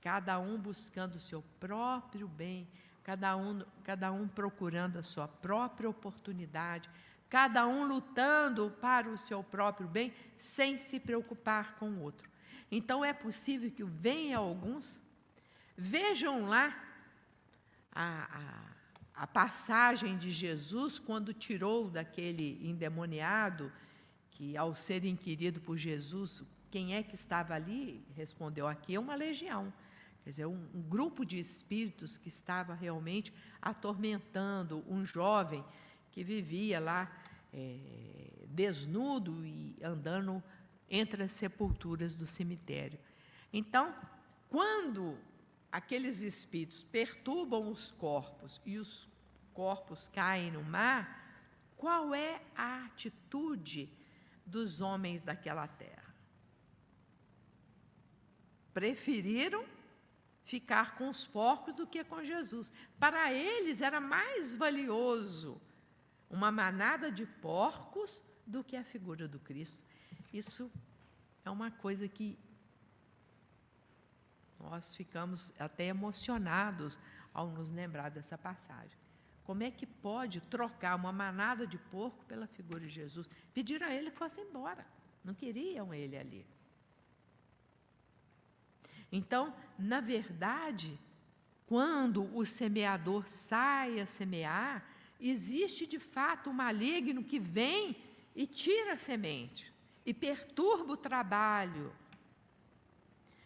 [0.06, 2.68] Cada um buscando o seu próprio bem,
[3.04, 6.88] cada um, cada um procurando a sua própria oportunidade,
[7.28, 12.30] cada um lutando para o seu próprio bem, sem se preocupar com o outro.
[12.72, 15.02] Então é possível que venha alguns,
[15.76, 16.80] vejam lá
[17.92, 18.68] a,
[19.16, 23.72] a, a passagem de Jesus quando tirou daquele endemoniado,
[24.30, 28.06] que ao ser inquirido por Jesus, quem é que estava ali?
[28.16, 29.74] Respondeu: aqui é uma legião.
[30.26, 35.64] Quer dizer, um, um grupo de espíritos que estava realmente atormentando um jovem
[36.12, 37.16] que vivia lá
[37.54, 40.44] é, desnudo e andando
[40.90, 42.98] entre as sepulturas do cemitério.
[43.54, 43.94] Então,
[44.50, 45.16] quando
[45.72, 49.08] aqueles espíritos perturbam os corpos e os
[49.54, 51.24] corpos caem no mar,
[51.78, 53.88] qual é a atitude
[54.44, 56.16] dos homens daquela terra?
[58.74, 59.75] Preferiram
[60.46, 62.72] ficar com os porcos do que com Jesus.
[63.00, 65.60] Para eles era mais valioso
[66.30, 69.84] uma manada de porcos do que a figura do Cristo.
[70.32, 70.72] Isso
[71.44, 72.38] é uma coisa que
[74.60, 76.98] nós ficamos até emocionados
[77.34, 78.98] ao nos lembrar dessa passagem.
[79.44, 83.30] Como é que pode trocar uma manada de porco pela figura de Jesus?
[83.54, 84.86] Pediram a ele que fosse embora.
[85.24, 86.46] Não queriam ele ali.
[89.12, 91.00] Então, na verdade,
[91.68, 94.84] quando o semeador sai a semear,
[95.20, 97.96] existe de fato o um maligno que vem
[98.36, 99.74] e tira a semente
[100.06, 101.94] e perturba o trabalho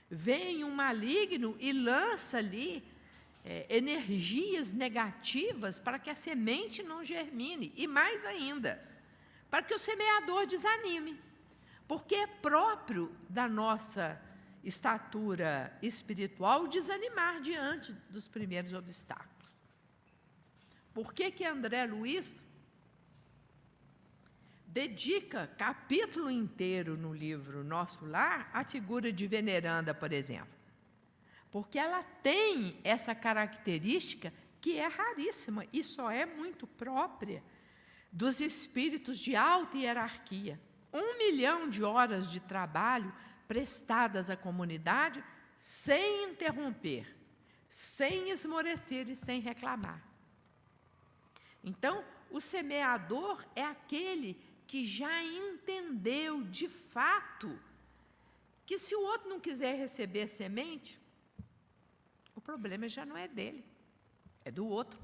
[0.10, 2.84] vem um maligno e lança ali
[3.46, 7.72] é, energias negativas para que a semente não germine.
[7.76, 8.84] E mais ainda,
[9.50, 11.20] para que o semeador desanime.
[11.88, 14.20] Porque é próprio da nossa
[14.64, 19.50] estatura espiritual desanimar diante dos primeiros obstáculos.
[20.94, 22.44] Por que, que André Luiz
[24.70, 30.60] dedica capítulo inteiro no livro Nosso Lar à figura de veneranda, por exemplo.
[31.52, 37.44] Porque ela tem essa característica que é raríssima e só é muito própria
[38.12, 40.60] dos espíritos de alta hierarquia.
[40.94, 43.12] Um milhão de horas de trabalho
[43.50, 45.24] prestadas à comunidade
[45.58, 47.18] sem interromper,
[47.68, 50.00] sem esmorecer e sem reclamar.
[51.64, 57.60] Então, o semeador é aquele que já entendeu de fato
[58.68, 61.02] que se o outro não quiser receber semente,
[62.36, 63.66] o problema já não é dele,
[64.46, 65.00] é do outro.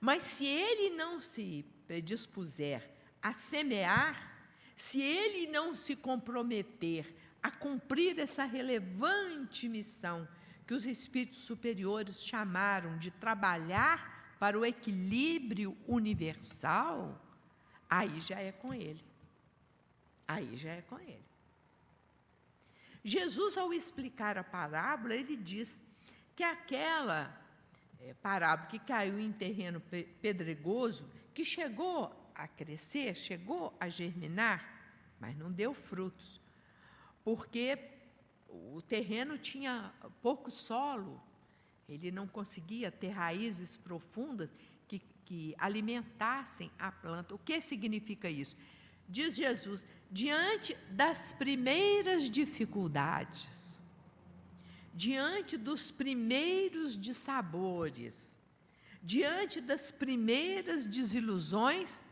[0.00, 4.34] Mas se ele não se predispuser a semear,
[4.74, 10.26] se ele não se comprometer a cumprir essa relevante missão
[10.66, 17.20] que os espíritos superiores chamaram de trabalhar para o equilíbrio universal,
[17.88, 19.04] aí já é com ele.
[20.26, 21.24] Aí já é com ele.
[23.04, 25.80] Jesus, ao explicar a parábola, ele diz
[26.34, 27.40] que aquela
[28.00, 29.80] é, parábola que caiu em terreno
[30.20, 34.68] pedregoso, que chegou a crescer, chegou a germinar,
[35.20, 36.40] mas não deu frutos,
[37.26, 37.76] porque
[38.48, 41.20] o terreno tinha pouco solo,
[41.88, 44.48] ele não conseguia ter raízes profundas
[45.24, 47.34] que alimentassem a planta.
[47.34, 48.56] O que significa isso?
[49.08, 53.82] Diz Jesus, diante das primeiras dificuldades,
[54.94, 58.38] diante dos primeiros dissabores,
[59.02, 62.04] diante das primeiras desilusões,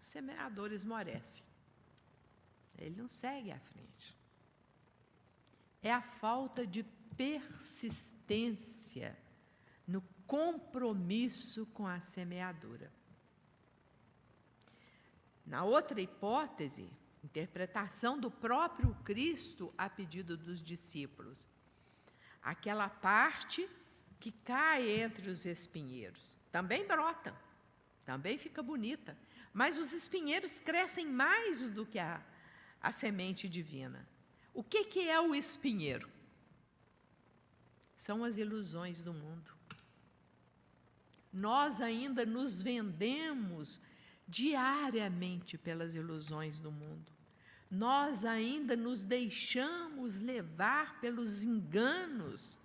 [0.00, 1.42] o semeador esmorece.
[2.78, 4.16] Ele não segue à frente.
[5.82, 6.84] É a falta de
[7.16, 9.18] persistência
[9.86, 12.90] no compromisso com a semeadura.
[15.46, 16.90] Na outra hipótese,
[17.24, 21.48] Interpretação do próprio Cristo a pedido dos discípulos.
[22.42, 23.66] Aquela parte
[24.20, 26.36] que cai entre os espinheiros.
[26.52, 27.34] Também brota,
[28.04, 29.16] também fica bonita.
[29.54, 32.22] Mas os espinheiros crescem mais do que a,
[32.84, 34.06] a semente divina.
[34.52, 36.08] O que, que é o espinheiro?
[37.96, 39.50] São as ilusões do mundo.
[41.32, 43.80] Nós ainda nos vendemos
[44.28, 47.10] diariamente pelas ilusões do mundo.
[47.70, 52.58] Nós ainda nos deixamos levar pelos enganos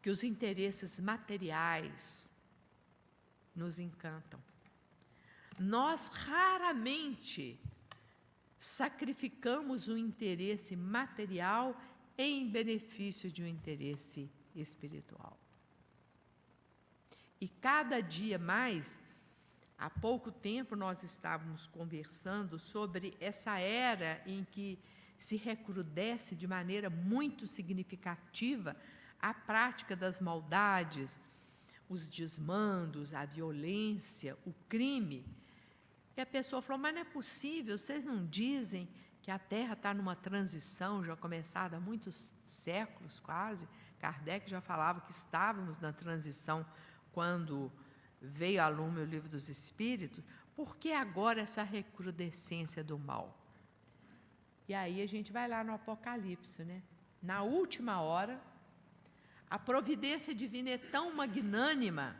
[0.00, 2.30] que os interesses materiais
[3.54, 4.47] nos encantam.
[5.58, 7.58] Nós raramente
[8.58, 11.80] sacrificamos o interesse material
[12.16, 15.38] em benefício de um interesse espiritual.
[17.40, 19.00] E cada dia mais,
[19.78, 24.78] há pouco tempo nós estávamos conversando sobre essa era em que
[25.16, 28.76] se recrudesce de maneira muito significativa
[29.20, 31.18] a prática das maldades,
[31.88, 35.24] os desmandos, a violência, o crime.
[36.18, 38.88] E a pessoa falou: Mas não é possível, vocês não dizem
[39.22, 43.68] que a Terra está numa transição já começada há muitos séculos quase.
[44.00, 46.66] Kardec já falava que estávamos na transição
[47.12, 47.70] quando
[48.20, 50.24] veio a lume o livro dos Espíritos.
[50.56, 53.38] Por que agora essa recrudescência do mal?
[54.66, 56.82] E aí a gente vai lá no Apocalipse, né?
[57.22, 58.40] Na última hora,
[59.48, 62.16] a providência divina é tão magnânima,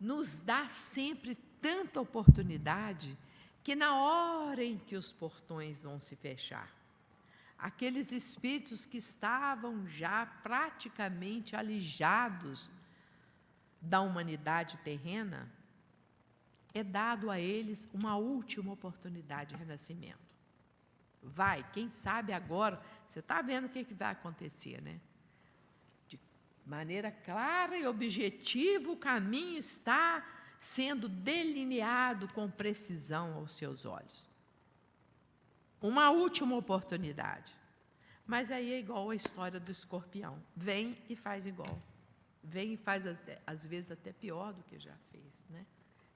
[0.00, 3.16] nos dá sempre tanta oportunidade
[3.62, 6.74] que na hora em que os portões vão se fechar,
[7.58, 12.70] aqueles espíritos que estavam já praticamente alijados
[13.80, 15.50] da humanidade terrena,
[16.72, 20.18] é dado a eles uma última oportunidade de renascimento.
[21.22, 24.98] Vai, quem sabe agora, você está vendo o que, que vai acontecer, né?
[26.70, 30.24] Maneira clara e objetiva, o caminho está
[30.60, 34.28] sendo delineado com precisão aos seus olhos.
[35.82, 37.52] Uma última oportunidade.
[38.24, 40.40] Mas aí é igual a história do escorpião.
[40.54, 41.76] Vem e faz igual.
[42.40, 43.04] Vem e faz,
[43.44, 45.66] às vezes, até pior do que já fez, né?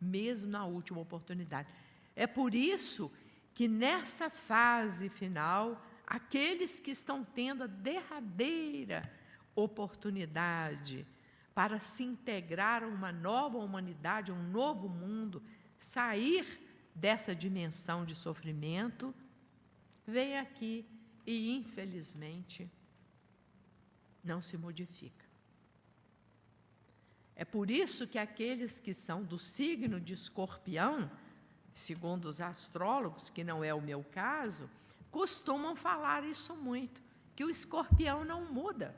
[0.01, 1.69] mesmo na última oportunidade.
[2.15, 3.11] É por isso
[3.53, 9.13] que nessa fase final, aqueles que estão tendo a derradeira
[9.55, 11.07] oportunidade
[11.55, 15.43] para se integrar a uma nova humanidade, a um novo mundo,
[15.79, 16.61] sair
[16.95, 19.15] dessa dimensão de sofrimento,
[20.07, 20.87] vem aqui
[21.27, 22.71] e, infelizmente,
[24.23, 25.25] não se modifica.
[27.37, 31.11] É por isso que aqueles que são do signo de escorpião,
[31.73, 34.71] segundo os astrólogos, que não é o meu caso,
[35.11, 37.03] costumam falar isso muito,
[37.35, 38.95] que o escorpião não muda.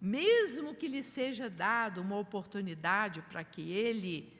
[0.00, 4.32] Mesmo que lhe seja dado uma oportunidade para que ele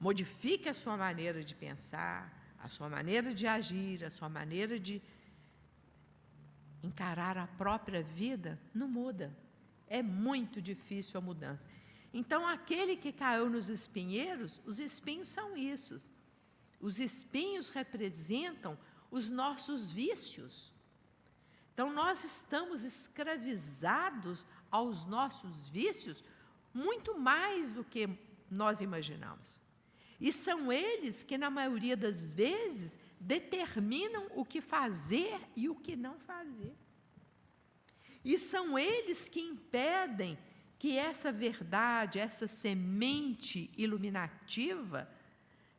[0.00, 5.02] modifique a sua maneira de pensar, a sua maneira de agir, a sua maneira de
[6.82, 9.34] encarar a própria vida, não muda.
[9.86, 11.66] É muito difícil a mudança.
[12.12, 15.98] Então, aquele que caiu nos espinheiros, os espinhos são isso.
[16.80, 18.78] Os espinhos representam
[19.10, 20.72] os nossos vícios.
[21.72, 24.44] Então, nós estamos escravizados
[24.74, 26.24] aos nossos vícios
[26.72, 28.08] muito mais do que
[28.50, 29.60] nós imaginamos.
[30.20, 35.94] E são eles que, na maioria das vezes, determinam o que fazer e o que
[35.94, 36.74] não fazer.
[38.24, 40.36] E são eles que impedem
[40.76, 45.08] que essa verdade, essa semente iluminativa,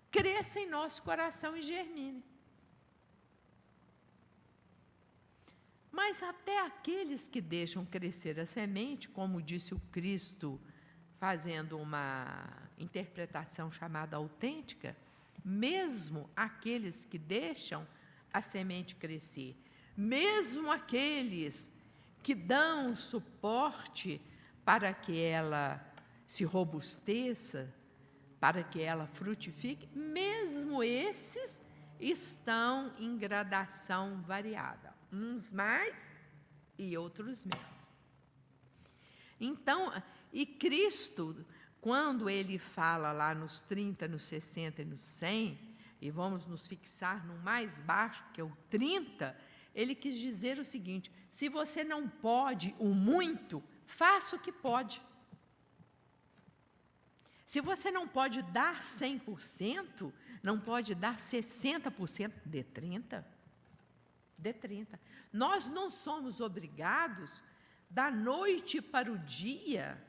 [0.10, 2.24] cresça em nosso coração e germine.
[5.96, 10.60] Mas até aqueles que deixam crescer a semente, como disse o Cristo,
[11.18, 14.94] fazendo uma interpretação chamada autêntica,
[15.44, 17.88] mesmo aqueles que deixam
[18.34, 19.56] a semente crescer,
[19.96, 21.72] mesmo aqueles
[22.22, 24.22] que dão suporte
[24.66, 25.82] para que ela
[26.28, 27.74] se robusteça,
[28.38, 31.62] para que ela frutifique, mesmo esses
[32.02, 35.96] estão em gradação variada uns mais
[36.78, 37.66] e outros menos.
[39.40, 39.92] Então,
[40.32, 41.46] e Cristo,
[41.82, 45.58] quando ele fala lá nos 30, nos 60 e nos 100,
[46.02, 49.36] e vamos nos fixar no mais baixo, que é o 30,
[49.74, 55.02] ele quis dizer o seguinte: se você não pode o muito, faça o que pode.
[57.46, 60.12] Se você não pode dar 100%,
[60.44, 63.35] não pode dar 60%, de 30%.
[64.38, 65.00] De 30%.
[65.32, 67.42] Nós não somos obrigados,
[67.90, 70.02] da noite para o dia,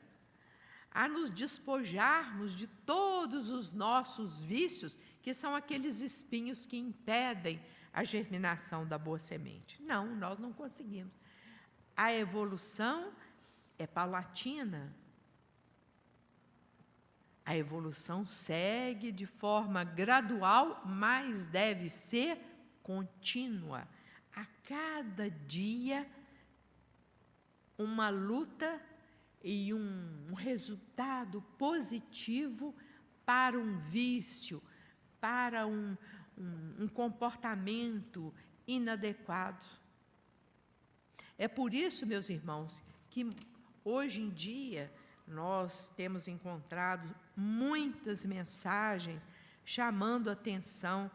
[0.91, 7.61] a nos despojarmos de todos os nossos vícios, que são aqueles espinhos que impedem
[7.93, 9.81] a germinação da boa semente.
[9.81, 11.17] Não, nós não conseguimos.
[11.95, 13.13] A evolução
[13.77, 14.93] é paulatina.
[17.45, 22.39] A evolução segue de forma gradual, mas deve ser
[22.83, 23.87] contínua.
[24.37, 26.07] A cada dia,
[27.75, 28.79] uma luta
[29.43, 32.75] e um, resultado positivo
[33.25, 34.61] para um vício,
[35.19, 35.97] para um,
[36.37, 38.31] um, um comportamento
[38.67, 39.65] inadequado.
[41.35, 43.27] É por isso, meus irmãos, que
[43.83, 44.93] hoje em dia
[45.27, 49.27] nós temos encontrado muitas mensagens
[49.65, 51.09] chamando atenção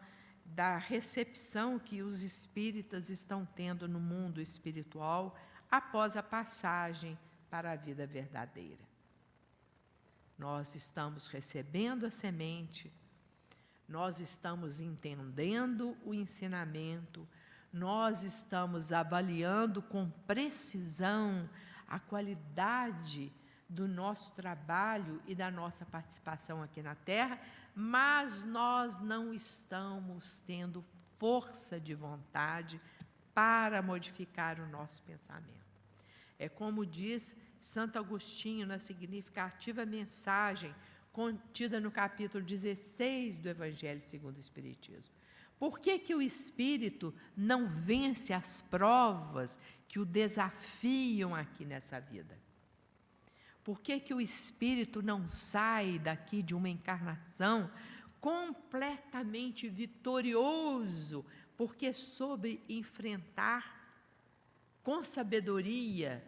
[0.55, 5.37] da recepção que os espíritas estão tendo no mundo espiritual
[5.71, 7.19] após a passagem
[7.51, 8.83] para a vida verdadeira.
[10.39, 12.93] Nós estamos recebendo a semente,
[13.89, 17.27] nós estamos entendendo o ensinamento,
[17.73, 21.49] nós estamos avaliando com precisão
[21.89, 23.33] a qualidade
[23.69, 27.41] do nosso trabalho e da nossa participação aqui na Terra,
[27.75, 30.83] mas nós não estamos tendo
[31.19, 32.81] força de vontade
[33.35, 35.63] para modificar o nosso pensamento.
[36.39, 40.75] É como diz Santo Agostinho na significativa mensagem
[41.13, 45.15] contida no capítulo 16 do Evangelho segundo o Espiritismo.
[45.59, 52.37] Por que, que o espírito não vence as provas que o desafiam aqui nessa vida?
[53.65, 57.71] Por que, que o espírito não sai daqui de uma encarnação
[58.21, 61.25] completamente vitorioso?
[61.57, 63.81] Porque soube enfrentar
[64.83, 66.25] com sabedoria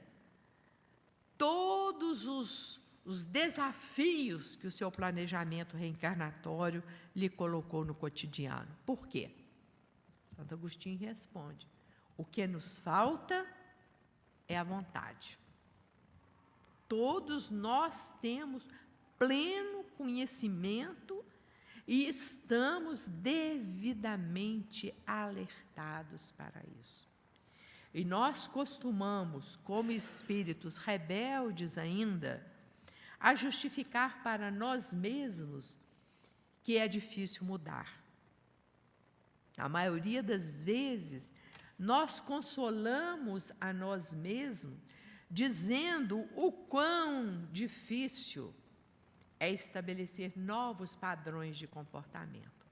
[1.37, 6.83] todos os, os desafios que o seu planejamento reencarnatório
[7.15, 8.69] lhe colocou no cotidiano.
[8.87, 9.31] Por quê?
[10.37, 11.69] Santo Agostinho responde:
[12.17, 13.47] o que nos falta
[14.47, 15.39] é a vontade.
[16.89, 18.67] Todos nós temos
[19.19, 21.25] pleno conhecimento
[21.87, 27.09] e estamos devidamente alertados para isso.
[27.93, 32.45] E nós costumamos, como espíritos rebeldes ainda,
[33.21, 35.79] a justificar para nós mesmos
[36.63, 38.03] que é difícil mudar.
[39.57, 41.33] A maioria das vezes,
[41.79, 44.79] nós consolamos a nós mesmos
[45.35, 48.55] dizendo o quão difícil
[49.41, 52.65] é estabelecer novos padrões de comportamento.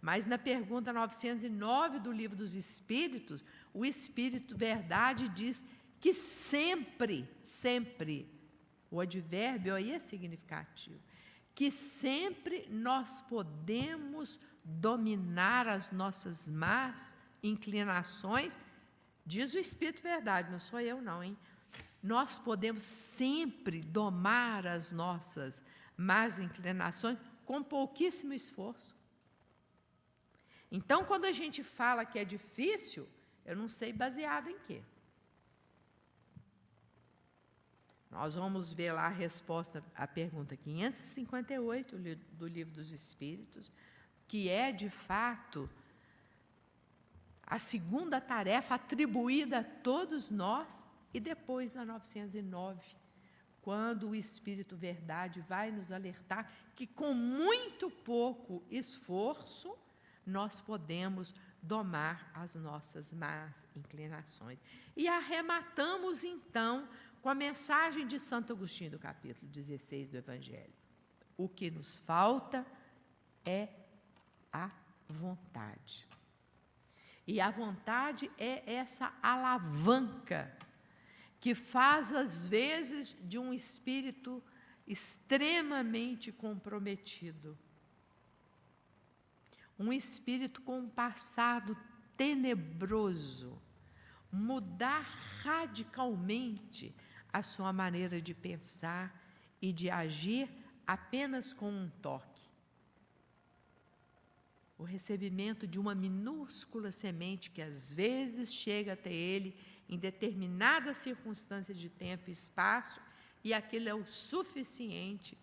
[0.00, 3.44] Mas na pergunta 909 do Livro dos Espíritos,
[3.74, 5.64] o Espírito Verdade diz
[5.98, 8.30] que sempre, sempre,
[8.88, 11.00] o advérbio aí é significativo,
[11.56, 18.56] que sempre nós podemos dominar as nossas más inclinações,
[19.24, 21.36] diz o Espírito Verdade, não sou eu não, hein?
[22.06, 25.60] Nós podemos sempre domar as nossas
[25.96, 28.94] más inclinações com pouquíssimo esforço.
[30.70, 33.08] Então, quando a gente fala que é difícil,
[33.44, 34.82] eu não sei baseado em quê.
[38.08, 41.98] Nós vamos ver lá a resposta à pergunta 558
[42.38, 43.68] do Livro dos Espíritos,
[44.28, 45.68] que é, de fato,
[47.44, 50.85] a segunda tarefa atribuída a todos nós,
[51.16, 52.78] e depois na 909,
[53.62, 59.74] quando o Espírito Verdade vai nos alertar que com muito pouco esforço
[60.26, 64.58] nós podemos domar as nossas más inclinações.
[64.94, 66.86] E arrematamos então
[67.22, 70.74] com a mensagem de Santo Agostinho do capítulo 16 do Evangelho.
[71.34, 72.66] O que nos falta
[73.42, 73.70] é
[74.52, 74.70] a
[75.08, 76.06] vontade.
[77.26, 80.54] E a vontade é essa alavanca
[81.46, 84.42] que faz, às vezes, de um espírito
[84.84, 87.56] extremamente comprometido
[89.78, 91.76] um espírito com um passado
[92.16, 93.60] tenebroso,
[94.32, 95.02] mudar
[95.42, 96.94] radicalmente
[97.32, 99.22] a sua maneira de pensar
[99.60, 100.48] e de agir
[100.86, 102.42] apenas com um toque.
[104.78, 109.56] O recebimento de uma minúscula semente que às vezes chega até ele
[109.88, 113.00] em determinadas circunstâncias de tempo e espaço,
[113.44, 115.38] e aquilo é o suficiente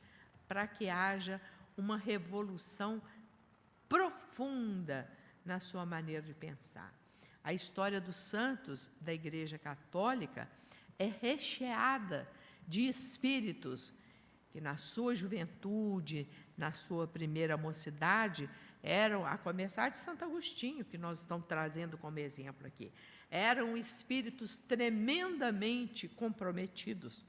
[0.48, 1.42] para que haja
[1.78, 3.02] uma revolução
[3.88, 5.10] profunda
[5.46, 6.94] na sua maneira de pensar.
[7.44, 10.50] A história dos santos da Igreja Católica
[10.98, 12.30] é recheada
[12.68, 13.94] de espíritos
[14.52, 16.28] que, na sua juventude,
[16.58, 18.50] na sua primeira mocidade,
[18.84, 22.92] eram, a começar de Santo Agostinho, que nós estamos trazendo como exemplo aqui,
[23.32, 27.26] eram espíritos tremendamente comprometidos,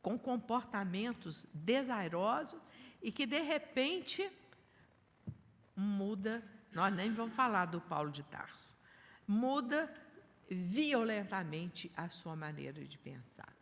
[0.00, 2.60] com comportamentos desairosos
[3.02, 4.30] e que, de repente,
[5.74, 6.42] muda.
[6.72, 8.74] Nós nem vamos falar do Paulo de Tarso.
[9.26, 9.92] Muda
[10.48, 13.52] violentamente a sua maneira de pensar.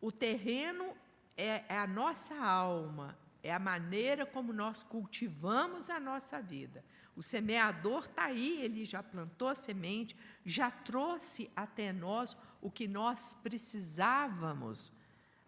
[0.00, 0.94] O terreno
[1.36, 3.16] é, é a nossa alma,
[3.46, 6.84] é a maneira como nós cultivamos a nossa vida.
[7.14, 12.88] O semeador está aí, ele já plantou a semente, já trouxe até nós o que
[12.88, 14.92] nós precisávamos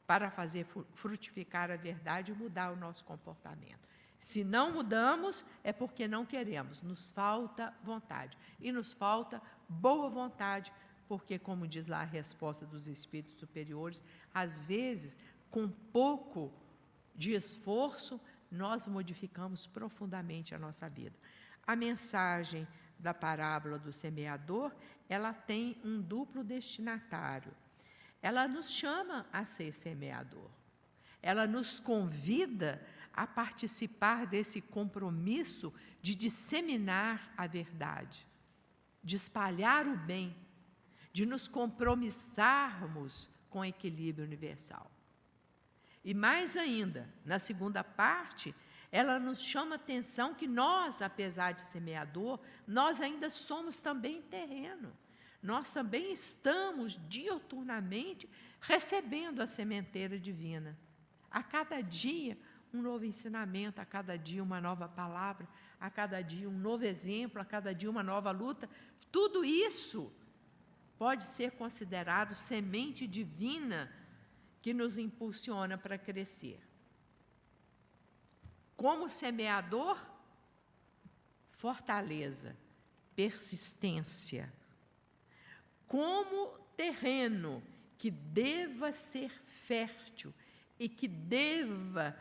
[0.07, 3.87] para fazer frutificar a verdade e mudar o nosso comportamento.
[4.21, 8.39] Se não mudamos, é porque não queremos, nos falta vontade.
[8.61, 10.73] E nos falta boa vontade,
[11.07, 15.19] porque, como diz lá a resposta dos espíritos superiores, às vezes,
[15.51, 16.53] com pouco
[17.19, 21.19] de esforço, nós modificamos profundamente a nossa vida.
[21.67, 22.67] A mensagem
[22.99, 24.73] da parábola do semeador,
[25.09, 27.53] ela tem um duplo destinatário.
[28.23, 30.49] Ela nos chama a ser semeador.
[31.21, 32.81] Ela nos convida
[33.13, 38.25] a participar desse compromisso de disseminar a verdade,
[39.03, 40.35] de espalhar o bem,
[41.13, 44.89] de nos compromissarmos com o equilíbrio universal.
[46.09, 48.55] E mais ainda, na segunda parte,
[48.91, 54.91] ela nos chama atenção que nós, apesar de semeador, nós ainda somos também terreno.
[55.43, 58.27] Nós também estamos dioturnamente
[58.59, 60.79] recebendo a sementeira divina.
[61.31, 62.39] A cada dia,
[62.73, 65.47] um novo ensinamento, a cada dia, uma nova palavra,
[65.79, 68.67] a cada dia, um novo exemplo, a cada dia, uma nova luta.
[69.13, 70.11] Tudo isso
[70.99, 73.93] pode ser considerado semente divina
[74.61, 76.61] que nos impulsiona para crescer.
[78.77, 79.99] Como semeador,
[81.51, 82.57] fortaleza,
[83.17, 84.53] persistência.
[85.87, 87.63] Como terreno
[87.97, 89.31] que deva ser
[89.67, 90.33] fértil
[90.79, 92.17] e que deva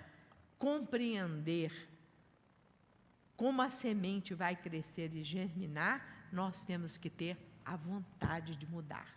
[0.58, 1.72] compreender
[3.38, 9.16] como a semente vai crescer e germinar, nós temos que ter a vontade de mudar.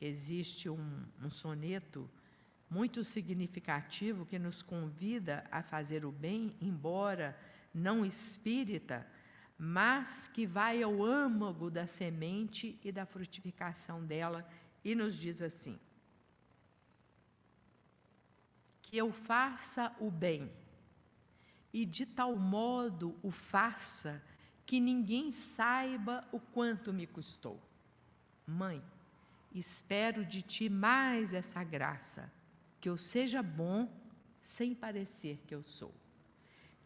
[0.00, 2.08] Existe um, um soneto
[2.68, 7.38] muito significativo que nos convida a fazer o bem, embora
[7.72, 9.06] não espírita,
[9.58, 14.46] mas que vai ao âmago da semente e da frutificação dela
[14.84, 15.78] e nos diz assim:
[18.82, 20.50] que eu faça o bem
[21.72, 24.22] e de tal modo o faça
[24.64, 27.60] que ninguém saiba o quanto me custou.
[28.46, 28.82] Mãe,
[29.52, 32.32] espero de ti mais essa graça,
[32.80, 33.88] que eu seja bom
[34.40, 35.94] sem parecer que eu sou.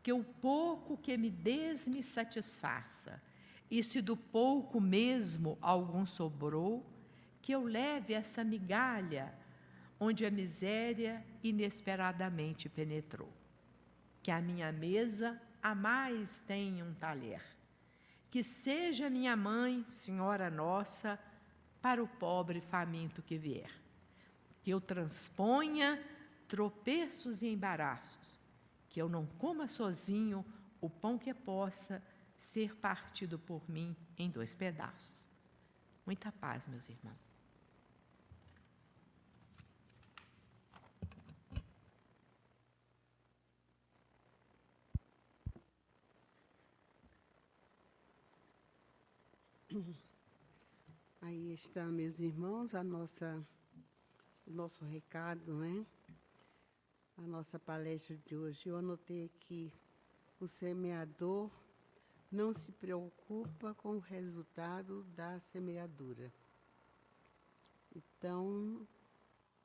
[0.03, 3.23] Que o pouco que me des me satisfaça,
[3.71, 6.85] e se do pouco mesmo algum sobrou,
[7.41, 9.33] que eu leve essa migalha
[9.99, 13.33] onde a miséria inesperadamente penetrou.
[14.23, 17.43] Que a minha mesa a mais tenha um talher.
[18.31, 21.19] Que seja minha mãe, Senhora Nossa,
[21.81, 23.71] para o pobre faminto que vier.
[24.63, 26.03] Que eu transponha
[26.47, 28.39] tropeços e embaraços,
[28.89, 30.45] que eu não coma sozinho
[30.81, 32.03] o pão que possa
[32.37, 35.27] ser partido por mim em dois pedaços.
[36.05, 37.31] Muita paz, meus irmãos.
[51.31, 53.41] Aí está, meus irmãos, a nossa,
[54.45, 55.87] o nosso recado, né?
[57.17, 58.69] A nossa palestra de hoje.
[58.69, 59.73] Eu anotei aqui:
[60.41, 61.49] o semeador
[62.33, 66.33] não se preocupa com o resultado da semeadura.
[67.95, 68.85] Então,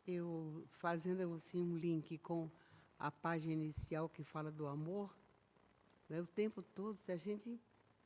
[0.05, 2.47] eu fazendo assim um link com
[2.99, 5.11] a página inicial que fala do amor,
[6.07, 7.59] né, o tempo todo, se a gente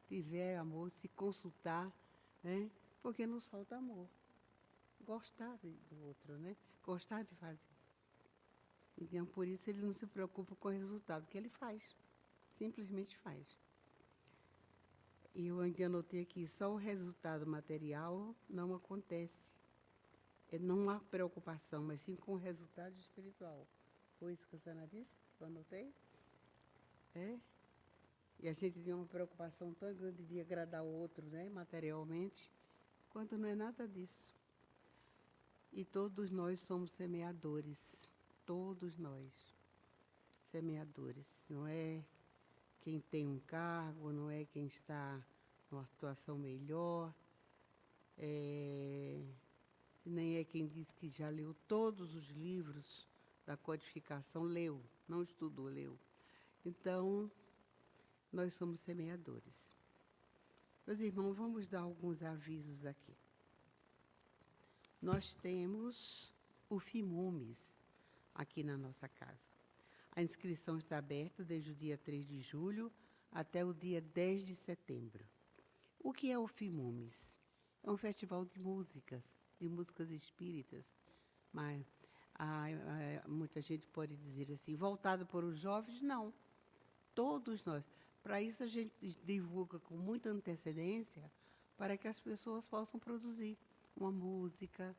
[0.07, 1.91] tiver amor, se consultar,
[2.41, 2.71] né?
[3.01, 4.09] Porque nos falta amor.
[5.01, 6.55] Gostar do outro, né?
[6.83, 7.73] Gostar de fazer.
[8.97, 11.95] Então, por isso ele não se preocupa com o resultado, que ele faz.
[12.57, 13.57] Simplesmente faz.
[15.33, 19.47] E eu ainda anotei aqui, só o resultado material não acontece.
[20.51, 23.67] é, não há preocupação, mas sim com o resultado espiritual.
[24.19, 25.15] Foi isso que a Sana disse?
[25.39, 25.93] Eu anotei?
[27.15, 27.39] É?
[28.39, 32.51] E a gente tem uma preocupação tão grande de agradar o outro, né, materialmente,
[33.19, 34.23] quanto não é nada disso.
[35.73, 37.77] E todos nós somos semeadores,
[38.45, 39.29] todos nós,
[40.49, 41.25] semeadores.
[41.49, 42.01] Não é
[42.79, 45.21] quem tem um cargo, não é quem está
[45.69, 47.13] numa situação melhor,
[48.17, 49.21] é,
[50.05, 53.05] nem é quem diz que já leu todos os livros
[53.45, 55.99] da codificação, leu, não estudou, leu.
[56.65, 57.29] Então,
[58.31, 59.68] nós somos semeadores.
[60.89, 63.15] Meus irmãos, vamos dar alguns avisos aqui.
[64.99, 66.33] Nós temos
[66.67, 67.63] o FIMUMES
[68.33, 69.51] aqui na nossa casa.
[70.13, 72.91] A inscrição está aberta desde o dia 3 de julho
[73.31, 75.23] até o dia 10 de setembro.
[75.99, 77.13] O que é o FIMUMES?
[77.83, 79.21] É um festival de músicas,
[79.59, 80.83] de músicas espíritas,
[81.53, 81.85] mas
[82.33, 86.33] ah, ah, muita gente pode dizer assim, voltado para os jovens, não.
[87.13, 87.85] Todos nós.
[88.21, 88.93] Para isso a gente
[89.23, 91.31] divulga com muita antecedência
[91.77, 93.57] para que as pessoas possam produzir
[93.95, 94.95] uma música,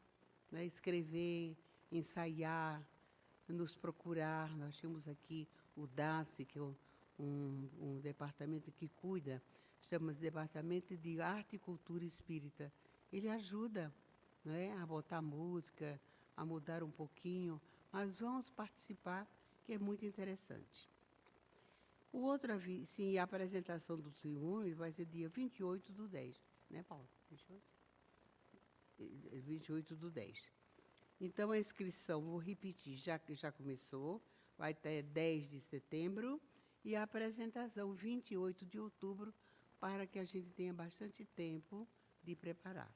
[0.50, 1.56] né, escrever,
[1.92, 2.82] ensaiar,
[3.48, 4.56] nos procurar.
[4.56, 5.46] Nós temos aqui
[5.76, 6.74] o DACE, que é um,
[7.18, 9.42] um, um departamento que cuida,
[9.82, 12.72] chama-se Departamento de Arte e Cultura Espírita.
[13.12, 13.92] Ele ajuda
[14.44, 16.00] né, a botar música,
[16.36, 17.60] a mudar um pouquinho,
[17.92, 19.26] mas vamos participar,
[19.64, 20.88] que é muito interessante.
[22.12, 22.52] O outro,
[22.86, 26.36] sim, a apresentação do ciúme vai ser dia 28 do 10,
[26.68, 27.08] né, Paulo?
[27.28, 27.62] 28?
[28.98, 30.48] 28 do 10.
[31.20, 34.22] Então, a inscrição, vou repetir, já, já começou,
[34.58, 36.40] vai até 10 de setembro,
[36.84, 39.32] e a apresentação 28 de outubro,
[39.78, 41.86] para que a gente tenha bastante tempo
[42.22, 42.92] de preparar.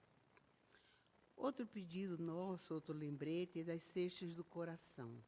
[1.37, 5.23] Outro pedido nosso, outro lembrete, é das cestas do coração.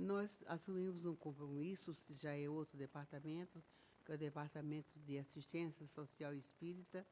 [0.00, 3.62] Nós assumimos um compromisso, já é outro departamento,
[4.02, 7.06] que é o Departamento de Assistência Social Espírita,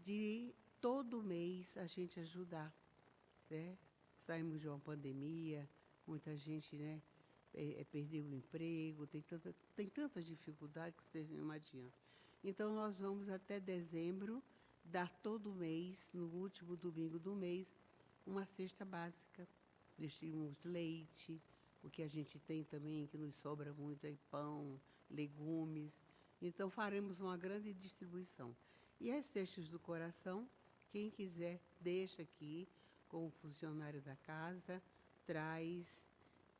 [0.00, 2.74] de todo mês a gente ajudar.
[3.48, 3.78] Né?
[4.26, 5.68] Saímos de uma pandemia,
[6.08, 7.00] muita gente né,
[7.54, 11.92] é, é, perdeu o emprego, tem, tanta, tem tantas dificuldades que vocês não imaginam.
[12.42, 14.42] Então, nós vamos até dezembro
[14.84, 17.68] dar todo mês, no último domingo do mês,
[18.26, 19.46] uma cesta básica.
[19.96, 21.40] Distribuímos leite,
[21.82, 25.92] o que a gente tem também, que nos sobra muito, é pão, legumes.
[26.40, 28.54] Então faremos uma grande distribuição.
[29.00, 30.48] E as cestas do coração,
[30.90, 32.68] quem quiser, deixa aqui
[33.08, 34.82] com o funcionário da casa,
[35.26, 35.86] traz,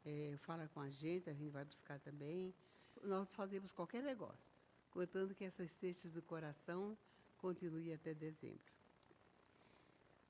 [0.04, 2.54] é, fala com a gente, a gente vai buscar também.
[3.02, 4.52] Nós fazemos qualquer negócio,
[4.90, 6.96] contando que essas cestas do coração
[7.38, 8.78] continuem até dezembro.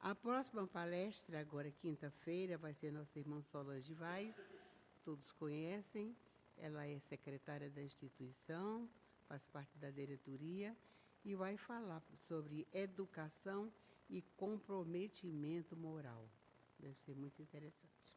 [0.01, 4.35] A próxima palestra, agora quinta-feira, vai ser nossa irmã Solange Vaz,
[5.09, 6.15] todos conhecem.
[6.59, 8.87] Ela é secretária da instituição,
[9.27, 10.77] faz parte da diretoria
[11.25, 13.73] e vai falar sobre educação
[14.11, 16.29] e comprometimento moral.
[16.79, 18.15] Deve ser muito interessante.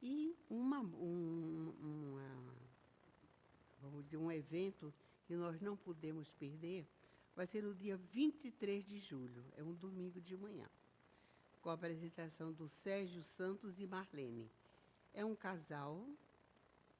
[0.00, 2.54] E uma, um, uma,
[3.80, 4.94] vamos dizer, um evento
[5.26, 6.86] que nós não podemos perder
[7.34, 10.68] vai ser no dia 23 de julho, é um domingo de manhã,
[11.60, 14.48] com a apresentação do Sérgio Santos e Marlene.
[15.16, 16.06] É um casal,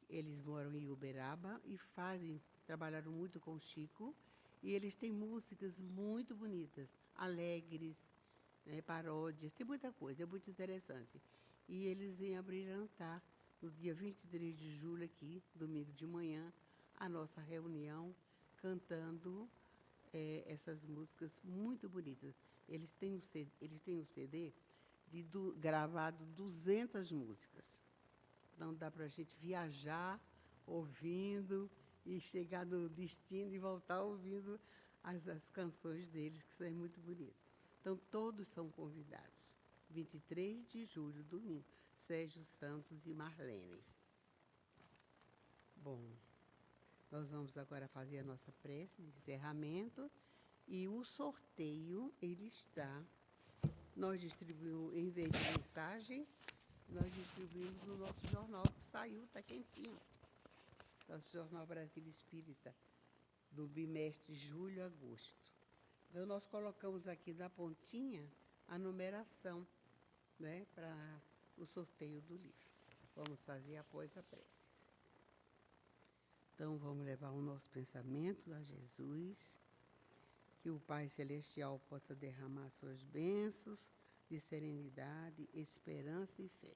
[0.08, 4.16] eles moram em Uberaba e fazem, trabalharam muito com o Chico,
[4.62, 7.94] e eles têm músicas muito bonitas, alegres,
[8.64, 11.20] né, paródias, tem muita coisa, é muito interessante.
[11.68, 13.22] E eles vêm a brilhantar
[13.60, 16.50] no dia 23 de julho aqui, domingo de manhã,
[16.96, 18.14] a nossa reunião,
[18.56, 19.46] cantando
[20.10, 22.34] é, essas músicas muito bonitas.
[22.66, 24.54] Eles têm um CD, eles têm um CD
[25.06, 27.85] de do, gravado 200 músicas.
[28.56, 30.18] Então dá para a gente viajar
[30.66, 31.70] ouvindo
[32.04, 34.58] e chegar no destino e voltar ouvindo
[35.04, 37.36] as, as canções deles, que são muito bonitas.
[37.80, 39.54] Então todos são convidados.
[39.90, 41.64] 23 de julho, domingo,
[42.06, 43.80] Sérgio Santos e Marlene.
[45.76, 46.02] Bom,
[47.12, 50.10] nós vamos agora fazer a nossa prece de encerramento
[50.66, 53.04] e o sorteio, ele está.
[53.94, 56.26] Nós distribuímos, em vez de mensagem,
[56.88, 59.98] nós distribuímos no nosso jornal que saiu, está quentinho.
[61.08, 62.74] Nosso Jornal Brasil Espírita,
[63.52, 65.54] do bimestre julho-agosto.
[66.10, 68.26] Então, nós colocamos aqui na pontinha
[68.68, 69.66] a numeração
[70.38, 71.20] né, para
[71.56, 72.66] o sorteio do livro.
[73.14, 74.68] Vamos fazer após a prece.
[76.54, 79.58] Então, vamos levar o nosso pensamento a Jesus,
[80.62, 83.88] que o Pai Celestial possa derramar suas bênçãos
[84.28, 86.74] de serenidade, esperança e fé.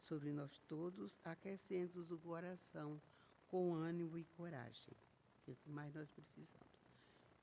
[0.00, 3.00] Sobre nós todos, aquecendo do coração
[3.48, 4.96] com ânimo e coragem,
[5.44, 6.66] que é o que mais nós precisamos.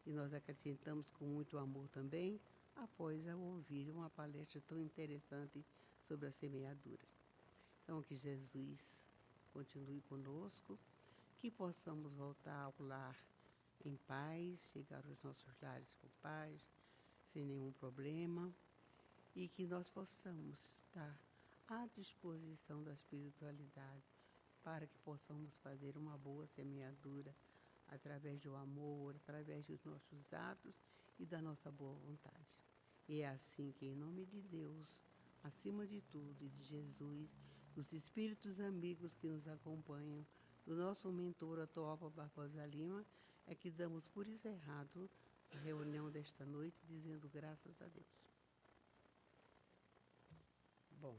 [0.05, 2.39] E nós acrescentamos com muito amor também,
[2.75, 5.63] após ouvir uma palestra tão interessante
[6.07, 7.05] sobre a semeadura.
[7.83, 8.97] Então, que Jesus
[9.51, 10.79] continue conosco,
[11.39, 13.17] que possamos voltar ao lar
[13.85, 16.61] em paz, chegar aos nossos lares com paz,
[17.31, 18.53] sem nenhum problema,
[19.35, 21.17] e que nós possamos estar
[21.67, 24.03] à disposição da espiritualidade
[24.63, 27.35] para que possamos fazer uma boa semeadura
[27.87, 30.75] através do amor, através dos nossos atos
[31.19, 32.59] e da nossa boa vontade.
[33.07, 35.01] E é assim que, em nome de Deus,
[35.43, 37.29] acima de tudo, e de Jesus,
[37.75, 40.25] dos espíritos amigos que nos acompanham,
[40.65, 43.05] do nosso mentor Atoalpa Barbosa Lima,
[43.45, 45.09] é que damos por encerrado
[45.51, 48.32] a reunião desta noite, dizendo graças a Deus.